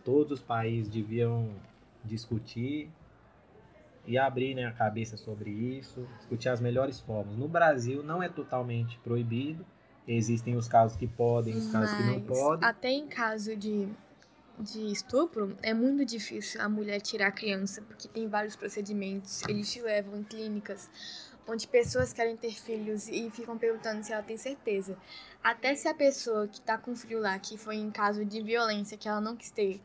todos 0.03 0.39
os 0.39 0.41
países 0.41 0.91
deviam 0.91 1.49
discutir 2.03 2.91
e 4.07 4.17
abrir 4.17 4.55
né, 4.55 4.65
a 4.65 4.71
cabeça 4.71 5.17
sobre 5.17 5.49
isso, 5.49 6.07
discutir 6.17 6.49
as 6.49 6.59
melhores 6.59 6.99
formas. 6.99 7.35
No 7.37 7.47
Brasil 7.47 8.03
não 8.03 8.21
é 8.21 8.29
totalmente 8.29 8.97
proibido, 8.99 9.65
existem 10.07 10.55
os 10.55 10.67
casos 10.67 10.97
que 10.97 11.07
podem, 11.07 11.55
os 11.55 11.67
casos 11.71 11.95
que 11.95 12.03
não 12.03 12.19
Mas 12.19 12.27
podem. 12.27 12.67
até 12.69 12.89
em 12.91 13.07
caso 13.07 13.55
de, 13.55 13.87
de 14.59 14.91
estupro, 14.91 15.57
é 15.61 15.73
muito 15.73 16.05
difícil 16.05 16.61
a 16.61 16.69
mulher 16.69 17.01
tirar 17.01 17.27
a 17.27 17.31
criança, 17.31 17.81
porque 17.81 18.07
tem 18.07 18.27
vários 18.27 18.55
procedimentos. 18.55 19.41
Eles 19.47 19.71
te 19.71 19.81
levam 19.81 20.19
em 20.19 20.23
clínicas 20.23 20.89
onde 21.47 21.67
pessoas 21.67 22.11
querem 22.11 22.35
ter 22.35 22.51
filhos 22.51 23.07
e 23.07 23.29
ficam 23.29 23.57
perguntando 23.57 24.03
se 24.03 24.11
ela 24.11 24.23
tem 24.23 24.37
certeza. 24.37 24.97
Até 25.43 25.75
se 25.75 25.87
a 25.87 25.93
pessoa 25.93 26.47
que 26.47 26.59
tá 26.59 26.77
com 26.77 26.95
filho 26.95 27.19
lá, 27.19 27.37
que 27.37 27.57
foi 27.57 27.75
em 27.75 27.91
caso 27.91 28.25
de 28.25 28.41
violência, 28.41 28.97
que 28.97 29.07
ela 29.07 29.21
não 29.21 29.35
quis 29.35 29.51
ter, 29.51 29.79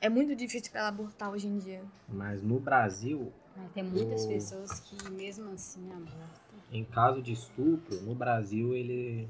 é 0.00 0.08
muito 0.08 0.34
difícil 0.34 0.70
pra 0.70 0.80
ela 0.80 0.88
abortar 0.88 1.30
hoje 1.30 1.48
em 1.48 1.58
dia. 1.58 1.82
Mas 2.08 2.42
no 2.42 2.58
Brasil, 2.60 3.32
Mas 3.32 3.39
tem 3.74 3.82
muitas 3.84 4.24
O- 4.24 4.28
pessoas 4.28 4.80
que 4.80 5.10
mesmo 5.10 5.50
assim 5.52 5.90
abortam. 5.92 6.30
em 6.72 6.84
caso 6.84 7.20
de 7.22 7.32
estupro, 7.32 8.00
no 8.02 8.14
Brasil 8.14 8.74
ele 8.74 9.28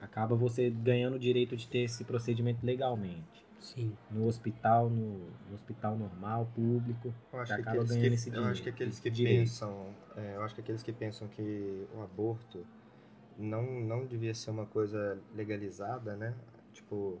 acaba 0.00 0.34
você 0.36 0.70
ganhando 0.70 1.14
o 1.14 1.18
direito 1.18 1.56
de 1.56 1.66
ter 1.66 1.80
esse 1.80 2.04
procedimento 2.04 2.64
legalmente. 2.64 3.44
Sim. 3.60 3.96
No 4.10 4.26
hospital, 4.26 4.88
no, 4.88 5.18
no 5.48 5.54
hospital 5.54 5.96
normal, 5.96 6.46
público. 6.54 7.12
Eu 7.32 7.40
acho, 7.40 7.48
Você 7.52 7.54
que 7.56 7.60
acaba 7.62 7.82
aqueles, 7.82 7.90
ganhando 7.96 8.08
que, 8.08 8.14
esse 8.14 8.30
eu 8.30 8.44
acho 8.44 8.62
que 8.62 8.70
direito, 8.70 8.74
aqueles 8.74 9.00
que 9.00 9.10
direito. 9.10 9.38
pensam, 9.40 9.86
é, 10.16 10.36
eu 10.36 10.42
acho 10.42 10.54
que 10.54 10.60
aqueles 10.60 10.82
que 10.82 10.92
pensam 10.92 11.28
que 11.28 11.86
o 11.94 12.02
aborto 12.02 12.64
não, 13.38 13.62
não 13.80 14.06
devia 14.06 14.34
ser 14.34 14.50
uma 14.50 14.66
coisa 14.66 15.18
legalizada, 15.34 16.14
né? 16.16 16.34
Tipo, 16.72 17.18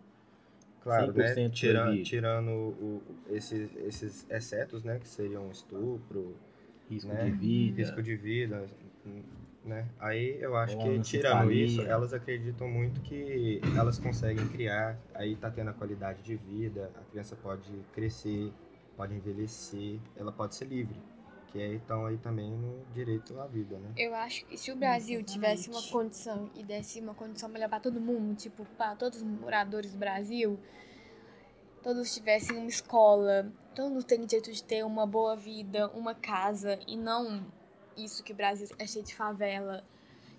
claro, 0.86 1.12
né? 1.12 1.34
100% 1.34 1.50
Tira, 1.50 1.82
proibido. 1.82 2.04
tirando 2.04 2.50
o, 2.50 3.02
esses, 3.30 3.68
esses 3.76 4.26
excetos, 4.30 4.82
né? 4.84 4.98
Que 4.98 5.08
seriam 5.08 5.50
estupro, 5.50 6.36
Risco 6.88 7.08
Né? 7.12 7.24
de 7.24 7.30
vida. 7.32 7.76
risco 7.78 8.02
de 8.02 8.16
vida, 8.16 8.64
né? 9.64 9.88
Aí 9.98 10.40
eu 10.40 10.56
acho 10.56 10.78
que 10.78 11.00
tirando 11.00 11.50
isso, 11.50 11.82
elas 11.82 12.12
acreditam 12.14 12.68
muito 12.68 13.00
que 13.00 13.60
elas 13.76 13.98
conseguem 13.98 14.46
criar, 14.48 14.96
aí 15.12 15.34
tá 15.34 15.50
tendo 15.50 15.70
a 15.70 15.72
qualidade 15.72 16.22
de 16.22 16.36
vida, 16.36 16.90
a 16.94 17.00
criança 17.10 17.34
pode 17.34 17.72
crescer, 17.92 18.52
pode 18.96 19.14
envelhecer, 19.14 19.98
ela 20.16 20.30
pode 20.30 20.54
ser 20.54 20.66
livre, 20.66 20.96
que 21.52 21.60
aí 21.60 21.76
estão 21.76 22.06
aí 22.06 22.18
também 22.18 22.50
no 22.50 22.84
direito 22.92 23.38
à 23.40 23.46
vida, 23.46 23.78
né? 23.78 23.90
Eu 23.96 24.14
acho 24.14 24.44
que 24.46 24.56
se 24.58 24.70
o 24.70 24.76
Brasil 24.76 25.22
tivesse 25.22 25.70
uma 25.70 25.82
condição 25.82 26.50
e 26.54 26.62
desse 26.62 27.00
uma 27.00 27.14
condição 27.14 27.48
melhor 27.48 27.68
pra 27.68 27.80
todo 27.80 28.00
mundo, 28.00 28.34
tipo, 28.36 28.64
para 28.76 28.94
todos 28.96 29.18
os 29.20 29.24
moradores 29.24 29.92
do 29.92 29.98
Brasil, 29.98 30.58
todos 31.82 32.14
tivessem 32.14 32.56
uma 32.56 32.66
escola, 32.68 33.50
todos 33.74 34.04
têm 34.04 34.24
direito 34.26 34.52
de 34.52 34.62
ter 34.62 34.84
uma 34.84 35.06
boa 35.06 35.36
vida, 35.36 35.88
uma 35.94 36.14
casa, 36.14 36.78
e 36.86 36.96
não 36.96 37.46
isso 37.96 38.22
que 38.22 38.32
o 38.32 38.36
Brasil 38.36 38.68
é 38.78 38.86
cheio 38.86 39.04
de 39.04 39.14
favela, 39.14 39.84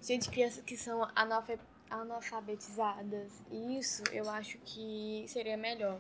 cheio 0.02 0.20
de 0.20 0.30
crianças 0.30 0.64
que 0.64 0.78
são 0.78 1.08
analfa- 1.16 1.58
analfabetizadas. 1.90 3.42
E 3.50 3.80
isso 3.80 4.04
eu 4.12 4.30
acho 4.30 4.58
que 4.60 5.26
seria 5.28 5.58
melhor. 5.58 6.00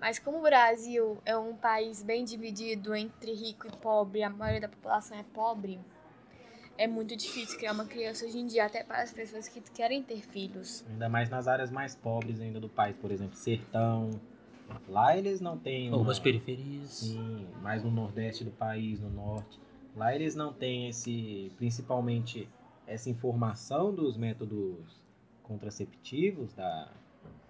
Mas 0.00 0.18
como 0.18 0.38
o 0.38 0.42
Brasil 0.42 1.18
é 1.24 1.36
um 1.36 1.54
país 1.54 2.02
bem 2.02 2.24
dividido 2.24 2.94
entre 2.94 3.32
rico 3.32 3.66
e 3.66 3.76
pobre, 3.76 4.22
a 4.22 4.30
maioria 4.30 4.62
da 4.62 4.68
população 4.68 5.18
é 5.18 5.24
pobre, 5.34 5.80
é 6.76 6.86
muito 6.86 7.16
difícil 7.16 7.58
criar 7.58 7.72
uma 7.72 7.84
criança 7.84 8.24
hoje 8.24 8.38
em 8.38 8.46
dia, 8.46 8.64
até 8.64 8.84
para 8.84 9.02
as 9.02 9.12
pessoas 9.12 9.48
que 9.48 9.60
querem 9.60 10.00
ter 10.00 10.20
filhos. 10.20 10.84
Ainda 10.88 11.08
mais 11.08 11.28
nas 11.28 11.48
áreas 11.48 11.72
mais 11.72 11.96
pobres 11.96 12.40
ainda 12.40 12.60
do 12.60 12.68
país, 12.68 12.96
por 12.96 13.10
exemplo, 13.10 13.34
sertão. 13.34 14.10
Lá 14.88 15.16
eles 15.16 15.40
não 15.40 15.58
têm 15.58 15.92
Ou 15.92 16.02
uma... 16.02 16.12
as 16.12 16.20
periferias. 16.20 16.90
Sim, 16.90 17.48
mais 17.60 17.82
no 17.82 17.90
nordeste 17.90 18.44
do 18.44 18.52
país, 18.52 19.00
no 19.00 19.10
norte. 19.10 19.58
Lá 19.96 20.14
eles 20.14 20.36
não 20.36 20.52
têm 20.52 20.88
esse, 20.88 21.50
principalmente 21.56 22.48
essa 22.86 23.10
informação 23.10 23.92
dos 23.92 24.16
métodos 24.16 25.02
contraceptivos, 25.42 26.52
da, 26.54 26.88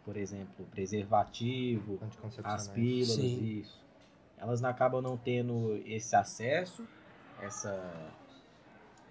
por 0.09 0.17
exemplo, 0.17 0.65
preservativo, 0.71 2.01
as 2.43 2.67
pílulas, 2.69 3.17
Sim. 3.17 3.61
isso. 3.61 3.87
Elas 4.39 4.59
não 4.59 4.71
acabam 4.71 5.03
não 5.03 5.19
tendo 5.19 5.77
esse 5.85 6.17
acesso, 6.17 6.89
essa, 7.43 7.79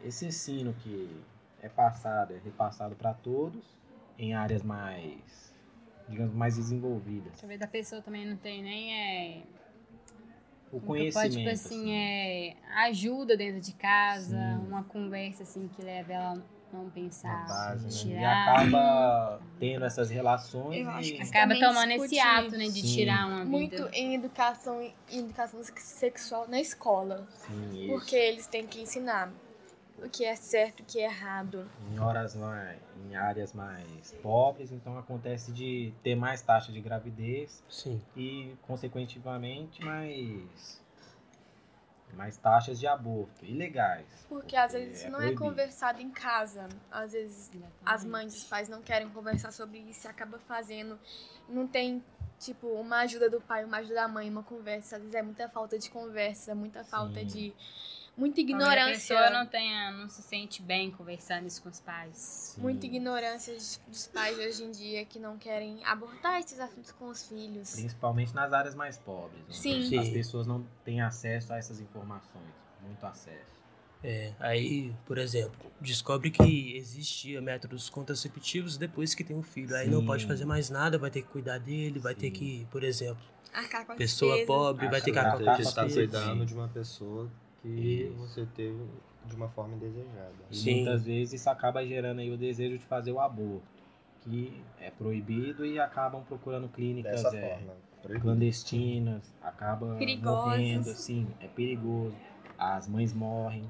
esse 0.04 0.26
ensino 0.26 0.74
que 0.74 1.24
é 1.62 1.70
passado, 1.70 2.34
é 2.34 2.40
repassado 2.44 2.96
para 2.96 3.14
todos 3.14 3.64
em 4.18 4.34
áreas 4.34 4.64
mais, 4.64 5.54
digamos, 6.10 6.34
mais 6.34 6.56
desenvolvidas. 6.56 7.40
Talvez 7.40 7.62
a 7.62 7.68
pessoa 7.68 8.02
também 8.02 8.26
não 8.26 8.36
tem 8.36 8.64
nem 8.64 8.94
é, 8.96 9.44
O 10.72 10.82
conhecimento. 10.82 11.14
Pode, 11.14 11.38
tipo 11.38 11.50
assim, 11.52 11.94
é, 11.94 12.58
ajuda 12.88 13.38
dentro 13.38 13.62
de 13.62 13.74
casa, 13.74 14.36
Sim. 14.36 14.68
uma 14.68 14.84
conversa 14.84 15.44
assim 15.44 15.68
que 15.68 15.80
leva 15.80 16.12
ela 16.12 16.57
não 16.74 16.90
pensar, 16.90 17.48
base, 17.48 17.84
né? 17.86 17.90
E 17.90 18.16
tirar. 18.18 18.50
acaba 18.56 19.42
tendo 19.60 19.86
essas 19.86 20.10
relações 20.10 20.82
Eu 20.82 20.90
acho 20.90 21.14
e 21.14 21.22
Acaba 21.22 21.54
tomando 21.60 21.92
esse 21.92 22.10
discutir. 22.10 22.20
ato, 22.20 22.52
né, 22.52 22.66
de 22.66 22.82
Sim. 22.82 22.96
tirar 22.96 23.28
uma 23.28 23.46
Muito 23.46 23.72
vida. 23.86 23.90
em 23.94 24.16
educação, 24.16 24.82
em 25.10 25.20
educação 25.20 25.62
sexual 25.78 26.48
na 26.48 26.60
escola. 26.60 27.26
sim, 27.48 27.70
isso. 27.86 27.88
Porque 27.94 28.16
eles 28.16 28.48
têm 28.48 28.68
que 28.68 28.82
ensinar 28.82 29.32
o 30.04 30.08
que 30.10 30.24
é 30.26 30.36
certo 30.36 30.82
e 30.82 30.84
o 30.84 30.86
que 30.86 31.00
é 31.00 31.06
errado. 31.06 31.68
em 31.92 32.00
horas 32.00 32.36
mais, 32.36 32.78
em 33.10 33.16
áreas 33.16 33.54
mais 33.54 34.14
pobres, 34.22 34.72
então 34.72 34.98
acontece 34.98 35.52
de 35.52 35.92
ter 36.04 36.16
mais 36.16 36.42
taxa 36.42 36.72
de 36.72 36.80
gravidez 36.82 37.64
Sim. 37.70 38.00
e 38.16 38.54
consequentemente 38.68 39.84
mais 39.84 40.80
mais 42.14 42.38
taxas 42.38 42.80
de 42.80 42.88
aborto 42.88 43.46
ilegais. 43.46 44.06
Porque 44.28 44.56
às 44.56 44.74
vezes 44.74 45.04
é 45.04 45.10
não 45.10 45.18
é 45.18 45.28
proibido. 45.28 45.42
conversado 45.42 46.02
em 46.02 46.10
casa. 46.10 46.68
Às 46.92 47.12
vezes 47.12 47.50
as 47.86 48.04
Exatamente. 48.04 48.08
mães 48.08 48.34
e 48.34 48.38
os 48.38 48.44
pais 48.46 48.70
não 48.70 48.82
querem 48.82 49.10
conversar 49.10 49.52
sobre 49.52 49.80
isso 49.80 50.08
e 50.08 50.10
acaba 50.10 50.40
fazendo. 50.40 51.00
Não 51.48 51.68
tem, 51.68 52.04
tipo, 52.40 52.68
uma 52.68 53.00
ajuda 53.00 53.30
do 53.30 53.40
pai, 53.40 53.64
uma 53.64 53.78
ajuda 53.78 53.96
da 53.96 54.08
mãe, 54.08 54.30
uma 54.30 54.44
conversa. 54.44 54.96
Às 54.96 55.02
vezes 55.04 55.16
é 55.16 55.22
muita 55.22 55.48
falta 55.50 55.78
de 55.78 55.90
conversa, 55.90 56.56
muita 56.56 56.84
falta 56.84 57.20
Sim. 57.20 57.26
de 57.26 57.54
muita 58.18 58.42
A 58.42 58.44
ignorância. 58.44 59.16
pessoa 59.16 59.30
não, 59.30 59.46
tenha, 59.46 59.92
não 59.92 60.10
se 60.10 60.22
sente 60.24 60.62
bem 60.62 60.90
conversando 60.90 61.48
isso 61.48 61.62
com 61.62 61.70
os 61.70 61.80
pais. 61.80 62.56
Muita 62.58 62.82
Sim. 62.82 62.88
ignorância 62.88 63.56
dos 63.88 64.08
pais 64.08 64.38
hoje 64.38 64.64
em 64.64 64.72
dia 64.72 65.06
que 65.06 65.20
não 65.20 65.38
querem 65.38 65.86
abordar 65.86 66.40
esses 66.40 66.60
assuntos 66.60 66.92
com 66.92 67.08
os 67.08 67.28
filhos. 67.28 67.72
Principalmente 67.76 68.34
nas 68.34 68.52
áreas 68.52 68.74
mais 68.74 68.98
pobres. 68.98 69.42
onde 69.48 69.58
Sim. 69.58 69.98
As 70.00 70.08
Sim. 70.08 70.14
pessoas 70.14 70.48
não 70.48 70.66
têm 70.84 71.02
acesso 71.02 71.54
a 71.54 71.58
essas 71.58 71.80
informações. 71.80 72.44
Muito 72.82 73.06
acesso. 73.06 73.58
É, 74.04 74.32
aí, 74.40 74.94
por 75.06 75.18
exemplo, 75.18 75.72
descobre 75.82 76.30
que 76.30 76.78
existia 76.78 77.42
métodos 77.42 77.90
contraceptivos 77.90 78.78
depois 78.78 79.16
que 79.16 79.24
tem 79.24 79.36
um 79.36 79.44
filho. 79.44 79.76
Aí 79.76 79.90
não 79.90 80.02
Sim. 80.02 80.06
pode 80.06 80.26
fazer 80.26 80.46
mais 80.46 80.70
nada, 80.70 80.98
vai 80.98 81.10
ter 81.10 81.22
que 81.24 81.30
cuidar 81.30 81.58
dele, 81.60 82.00
vai 82.00 82.14
ter 82.14 82.28
Sim. 82.28 82.32
que, 82.32 82.68
por 82.70 82.84
exemplo, 82.84 83.24
Arcar 83.54 83.86
com 83.86 83.94
as 83.94 83.98
pessoa 83.98 84.46
pobre 84.46 84.88
vai 84.88 85.02
ter 85.02 85.12
que 85.12 85.18
arcar 85.18 85.38
com 85.38 85.44
Você 85.46 85.46
tá, 85.46 85.62
está 85.62 85.86
tá, 85.86 85.90
cuidando 85.90 86.40
sim. 86.42 86.46
de 86.46 86.54
uma 86.54 86.68
pessoa 86.68 87.32
que 87.76 88.04
Isso. 88.04 88.18
você 88.18 88.46
teve 88.56 88.78
de 89.26 89.36
uma 89.36 89.50
forma 89.50 89.76
indesejada. 89.76 90.34
E 90.50 90.56
Sim. 90.56 90.76
muitas 90.76 91.06
vezes 91.06 91.42
isso 91.42 91.50
acaba 91.50 91.86
gerando 91.86 92.20
aí 92.20 92.32
o 92.32 92.38
desejo 92.38 92.78
de 92.78 92.86
fazer 92.86 93.12
o 93.12 93.20
aborto. 93.20 93.64
Que 94.22 94.62
é 94.80 94.90
proibido 94.90 95.66
e 95.66 95.80
acabam 95.80 96.24
procurando 96.24 96.68
clínicas 96.70 97.24
Dessa 97.24 97.38
é, 97.38 97.60
clandestinas, 98.20 99.34
acaba 99.42 99.98
morrendo, 100.22 100.94
sim, 100.94 101.28
é 101.40 101.48
perigoso. 101.48 102.16
As 102.58 102.88
mães 102.88 103.14
morrem 103.14 103.70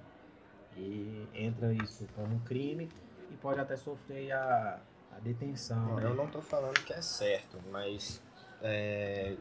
e 0.76 1.28
entra 1.34 1.74
isso 1.74 2.08
como 2.16 2.36
um 2.36 2.40
crime 2.40 2.90
e 3.30 3.36
pode 3.36 3.60
até 3.60 3.76
sofrer 3.76 4.32
a, 4.32 4.80
a 5.16 5.20
detenção. 5.20 5.86
Não, 5.86 5.96
né? 5.96 6.06
eu 6.06 6.16
não 6.16 6.26
estou 6.26 6.42
falando 6.42 6.80
que 6.84 6.94
é 6.94 7.02
certo, 7.02 7.60
mas 7.72 8.22
é, 8.62 9.36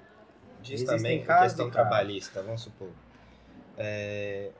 diz 0.61 0.83
Existem 0.83 0.97
também 0.97 1.25
a 1.27 1.43
questão 1.43 1.71
trabalhista, 1.71 2.43
vamos 2.43 2.63
supor. 2.63 2.91
É, 3.77 4.51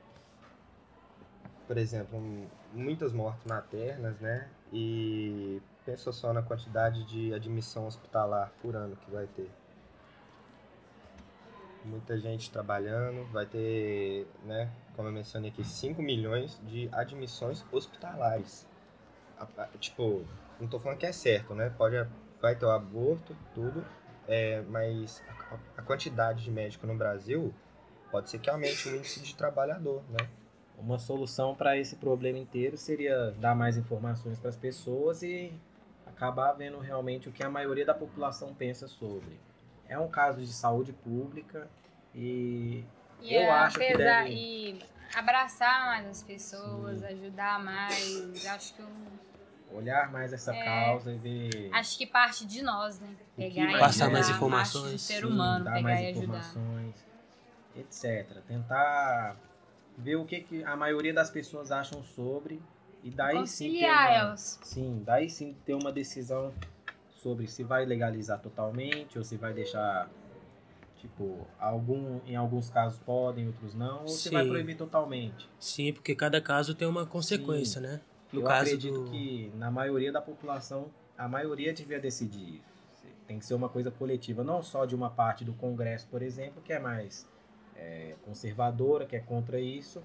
por 1.67 1.77
exemplo, 1.77 2.19
muitas 2.73 3.11
mortes 3.11 3.45
maternas, 3.45 4.19
né? 4.19 4.47
E 4.71 5.61
pensa 5.85 6.11
só 6.11 6.33
na 6.33 6.41
quantidade 6.41 7.03
de 7.05 7.33
admissão 7.33 7.87
hospitalar 7.87 8.51
por 8.61 8.75
ano 8.75 8.95
que 8.95 9.11
vai 9.11 9.27
ter. 9.27 9.49
Muita 11.83 12.17
gente 12.17 12.51
trabalhando, 12.51 13.25
vai 13.31 13.45
ter, 13.45 14.27
né, 14.43 14.69
como 14.93 15.07
eu 15.07 15.11
mencionei 15.13 15.49
aqui, 15.49 15.63
5 15.63 16.01
milhões 16.01 16.59
de 16.65 16.89
admissões 16.91 17.63
hospitalares. 17.71 18.67
Tipo, 19.79 20.25
não 20.59 20.67
tô 20.67 20.79
falando 20.79 20.97
que 20.97 21.05
é 21.05 21.13
certo, 21.13 21.53
né? 21.53 21.69
Pode, 21.77 21.95
vai 22.41 22.55
ter 22.55 22.65
o 22.65 22.71
aborto, 22.71 23.33
tudo, 23.53 23.85
é, 24.27 24.61
mas 24.63 25.23
a 25.77 25.81
quantidade 25.81 26.43
de 26.43 26.51
médico 26.51 26.85
no 26.85 26.95
Brasil 26.95 27.53
pode 28.11 28.29
ser 28.29 28.39
que 28.39 28.49
aumente 28.49 28.87
o 28.89 28.95
índice 28.95 29.19
de 29.21 29.35
trabalhador, 29.35 30.03
né? 30.09 30.27
Uma 30.77 30.99
solução 30.99 31.55
para 31.55 31.77
esse 31.77 31.95
problema 31.95 32.37
inteiro 32.37 32.77
seria 32.77 33.31
dar 33.39 33.55
mais 33.55 33.77
informações 33.77 34.37
para 34.37 34.49
as 34.49 34.55
pessoas 34.55 35.23
e 35.23 35.51
acabar 36.05 36.53
vendo 36.53 36.77
realmente 36.79 37.27
o 37.29 37.31
que 37.31 37.43
a 37.43 37.49
maioria 37.49 37.85
da 37.85 37.93
população 37.93 38.53
pensa 38.53 38.87
sobre. 38.87 39.39
É 39.89 39.97
um 39.97 40.07
caso 40.07 40.39
de 40.41 40.53
saúde 40.53 40.93
pública 40.93 41.67
e 42.13 42.83
E 43.19 43.33
Eu 43.33 43.41
é, 43.41 43.49
acho 43.49 43.79
que 43.79 43.97
deve- 43.97 44.29
E 44.29 44.79
abraçar 45.15 45.87
mais 45.87 46.07
as 46.07 46.21
pessoas, 46.21 47.01
ajudar 47.03 47.59
mais. 47.59 48.45
Acho 48.45 48.75
que 48.75 48.81
eu, 48.81 48.87
olhar 49.71 50.11
mais 50.11 50.31
essa 50.31 50.53
É. 50.53 50.63
causa 50.63 51.11
e 51.11 51.17
ver 51.17 51.69
acho 51.73 51.97
que 51.97 52.05
parte 52.05 52.45
de 52.45 52.61
nós, 52.61 52.99
né? 52.99 53.09
Pegar 53.35 53.63
e 53.63 53.71
vai 53.71 53.79
Passar 53.79 54.09
mais 54.11 54.27
parte 54.27 54.35
informações, 54.37 54.91
do 54.93 54.99
ser 54.99 55.21
sim, 55.21 55.25
humano, 55.25 55.65
dar 55.65 55.71
pegar 55.73 55.83
mais 55.83 56.01
e 56.01 56.05
ajudar. 56.07 56.53
Etc. 57.79 58.41
Tentar 58.47 59.37
ver 59.97 60.15
o 60.15 60.25
que, 60.25 60.41
que 60.41 60.63
a 60.63 60.75
maioria 60.75 61.13
das 61.13 61.29
pessoas 61.29 61.71
acham 61.71 62.03
sobre 62.03 62.61
e 63.03 63.09
daí 63.09 63.47
sim 63.47 63.65
ter 63.65 63.79
Conciliar 63.79 64.07
uma, 64.09 64.15
elas. 64.15 64.59
sim, 64.63 65.01
daí 65.05 65.29
sim 65.29 65.55
ter 65.65 65.73
uma 65.73 65.91
decisão 65.91 66.53
sobre 67.21 67.47
se 67.47 67.63
vai 67.63 67.85
legalizar 67.85 68.39
totalmente 68.39 69.17
ou 69.17 69.23
se 69.23 69.37
vai 69.37 69.53
deixar 69.53 70.09
tipo 70.97 71.47
algum 71.59 72.19
em 72.25 72.35
alguns 72.35 72.69
casos 72.69 72.99
podem, 72.99 73.45
em 73.45 73.47
outros 73.47 73.73
não, 73.73 74.01
ou 74.01 74.07
se 74.07 74.29
vai 74.29 74.43
Sim. 74.43 74.49
proibir 74.49 74.75
totalmente. 74.77 75.49
Sim, 75.59 75.93
porque 75.93 76.15
cada 76.15 76.41
caso 76.41 76.73
tem 76.75 76.87
uma 76.87 77.05
consequência, 77.05 77.79
né? 77.79 78.01
No 78.31 78.41
Eu 78.41 78.45
caso 78.45 78.63
acredito 78.63 79.03
do... 79.03 79.11
que 79.11 79.51
na 79.55 79.69
maioria 79.71 80.11
da 80.11 80.21
população, 80.21 80.87
a 81.17 81.27
maioria 81.27 81.73
devia 81.73 81.99
decidir 81.99 82.55
isso. 82.55 83.05
Tem 83.27 83.39
que 83.39 83.45
ser 83.45 83.53
uma 83.53 83.69
coisa 83.69 83.91
coletiva, 83.91 84.43
não 84.43 84.61
só 84.63 84.85
de 84.85 84.95
uma 84.95 85.09
parte 85.09 85.43
do 85.45 85.53
Congresso, 85.53 86.07
por 86.09 86.21
exemplo, 86.21 86.61
que 86.63 86.73
é 86.73 86.79
mais 86.79 87.27
é, 87.77 88.15
conservadora, 88.25 89.05
que 89.05 89.15
é 89.15 89.19
contra 89.19 89.59
isso. 89.59 90.01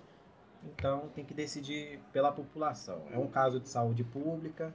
Então 0.64 1.08
tem 1.14 1.24
que 1.24 1.34
decidir 1.34 1.98
pela 2.12 2.30
população. 2.30 3.02
É 3.10 3.18
um 3.18 3.26
caso 3.26 3.58
de 3.58 3.68
saúde 3.68 4.04
pública, 4.04 4.72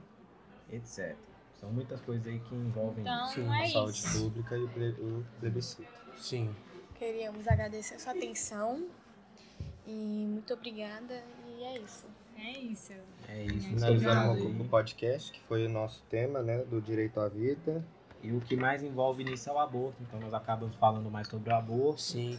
etc. 0.70 1.16
São 1.58 1.70
muitas 1.72 2.00
coisas 2.02 2.26
aí 2.26 2.38
que 2.40 2.54
envolvem 2.54 3.00
Então, 3.02 3.26
isso. 3.26 3.34
Sim, 3.36 3.48
é 3.52 3.64
a 3.64 3.70
saúde 3.70 3.98
isso. 3.98 4.22
pública 4.22 4.56
e 4.56 4.62
o 4.64 4.68
ple- 4.68 4.96
o 5.00 5.24
plebiscito. 5.40 5.88
Sim. 6.16 6.54
Queríamos 6.94 7.46
agradecer 7.48 7.94
a 7.94 7.98
sua 7.98 8.12
atenção 8.12 8.86
e 9.86 10.26
muito 10.28 10.52
obrigada 10.52 11.22
e 11.46 11.64
é 11.64 11.78
isso. 11.78 12.06
É 12.36 12.52
isso. 12.58 12.92
É 13.28 13.44
isso. 13.44 13.84
obrigado 13.84 14.60
o 14.60 14.68
podcast, 14.68 15.32
que 15.32 15.40
foi 15.40 15.66
o 15.66 15.68
nosso 15.68 16.02
tema, 16.08 16.40
né, 16.42 16.58
do 16.58 16.80
direito 16.80 17.18
à 17.18 17.28
vida. 17.28 17.84
E 18.22 18.32
o 18.32 18.40
que 18.40 18.56
mais 18.56 18.82
envolve 18.82 19.24
nisso 19.24 19.48
é 19.48 19.52
o 19.52 19.58
aborto. 19.58 19.96
Então 20.02 20.20
nós 20.20 20.34
acabamos 20.34 20.76
falando 20.76 21.10
mais 21.10 21.26
sobre 21.28 21.52
o 21.52 21.56
aborto. 21.56 22.00
Sim. 22.00 22.38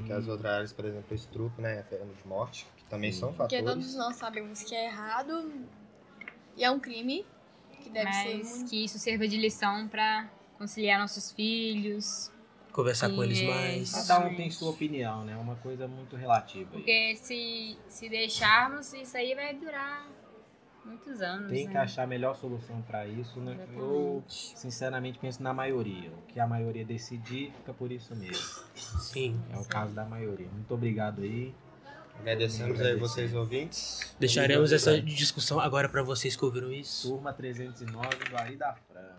Porque 0.00 0.12
as 0.12 0.26
outras 0.28 0.52
áreas, 0.52 0.72
por 0.72 0.84
exemplo, 0.84 1.06
o 1.10 1.14
estupro, 1.14 1.62
né, 1.62 1.80
a 1.80 1.82
pena 1.82 2.04
de 2.06 2.26
morte, 2.26 2.66
que 2.76 2.84
também 2.84 3.12
Sim. 3.12 3.20
são 3.20 3.32
Porque 3.32 3.56
fatores. 3.58 3.64
todos 3.84 3.94
nós 3.94 4.16
sabemos 4.16 4.62
que 4.62 4.74
é 4.74 4.86
errado 4.86 5.52
e 6.56 6.64
é 6.64 6.70
um 6.70 6.80
crime 6.80 7.24
que 7.80 7.90
deve 7.90 8.12
ser 8.12 8.36
Mas 8.36 8.50
muito... 8.56 8.70
que 8.70 8.84
isso 8.84 8.98
sirva 8.98 9.26
de 9.26 9.36
lição 9.36 9.88
pra 9.88 10.28
conciliar 10.58 10.98
nossos 10.98 11.32
filhos. 11.32 12.30
Conversar 12.72 13.10
com 13.10 13.24
eles 13.24 13.38
Sim, 13.38 13.48
mais. 13.48 14.06
Cada 14.06 14.26
um 14.26 14.34
tem 14.36 14.50
sua 14.50 14.70
opinião, 14.70 15.24
né? 15.24 15.32
É 15.32 15.36
uma 15.36 15.56
coisa 15.56 15.88
muito 15.88 16.14
relativa. 16.16 16.70
aí. 16.70 16.76
Porque 16.76 17.16
se, 17.16 17.76
se 17.88 18.08
deixarmos, 18.08 18.92
isso 18.92 19.16
aí 19.16 19.34
vai 19.34 19.54
durar 19.54 20.06
muitos 20.84 21.20
anos. 21.20 21.50
Tem 21.50 21.66
né? 21.66 21.72
que 21.72 21.78
achar 21.78 22.04
a 22.04 22.06
melhor 22.06 22.36
solução 22.36 22.80
para 22.82 23.06
isso, 23.06 23.40
né? 23.40 23.56
Eu, 23.74 24.22
sinceramente, 24.28 25.18
penso 25.18 25.42
na 25.42 25.52
maioria. 25.52 26.10
O 26.10 26.22
que 26.28 26.40
a 26.40 26.46
maioria 26.46 26.84
decidir, 26.84 27.52
fica 27.58 27.72
por 27.72 27.90
isso 27.92 28.14
mesmo. 28.16 28.64
Sim. 28.74 29.40
É 29.52 29.58
o 29.58 29.64
caso 29.64 29.94
da 29.94 30.04
maioria. 30.04 30.48
Muito 30.48 30.72
obrigado 30.74 31.22
aí. 31.22 31.54
Agradecemos 32.18 32.80
aí 32.80 32.96
vocês 32.96 33.34
ouvintes. 33.34 34.14
Deixaremos 34.18 34.72
essa 34.72 35.00
discussão 35.00 35.58
agora 35.58 35.88
para 35.88 36.02
vocês 36.02 36.36
que 36.36 36.44
ouviram 36.44 36.70
isso. 36.70 37.08
Turma 37.08 37.32
309 37.32 38.08
do 38.28 38.36
Ari 38.36 38.56
da 38.56 38.74
Fran. 38.74 39.16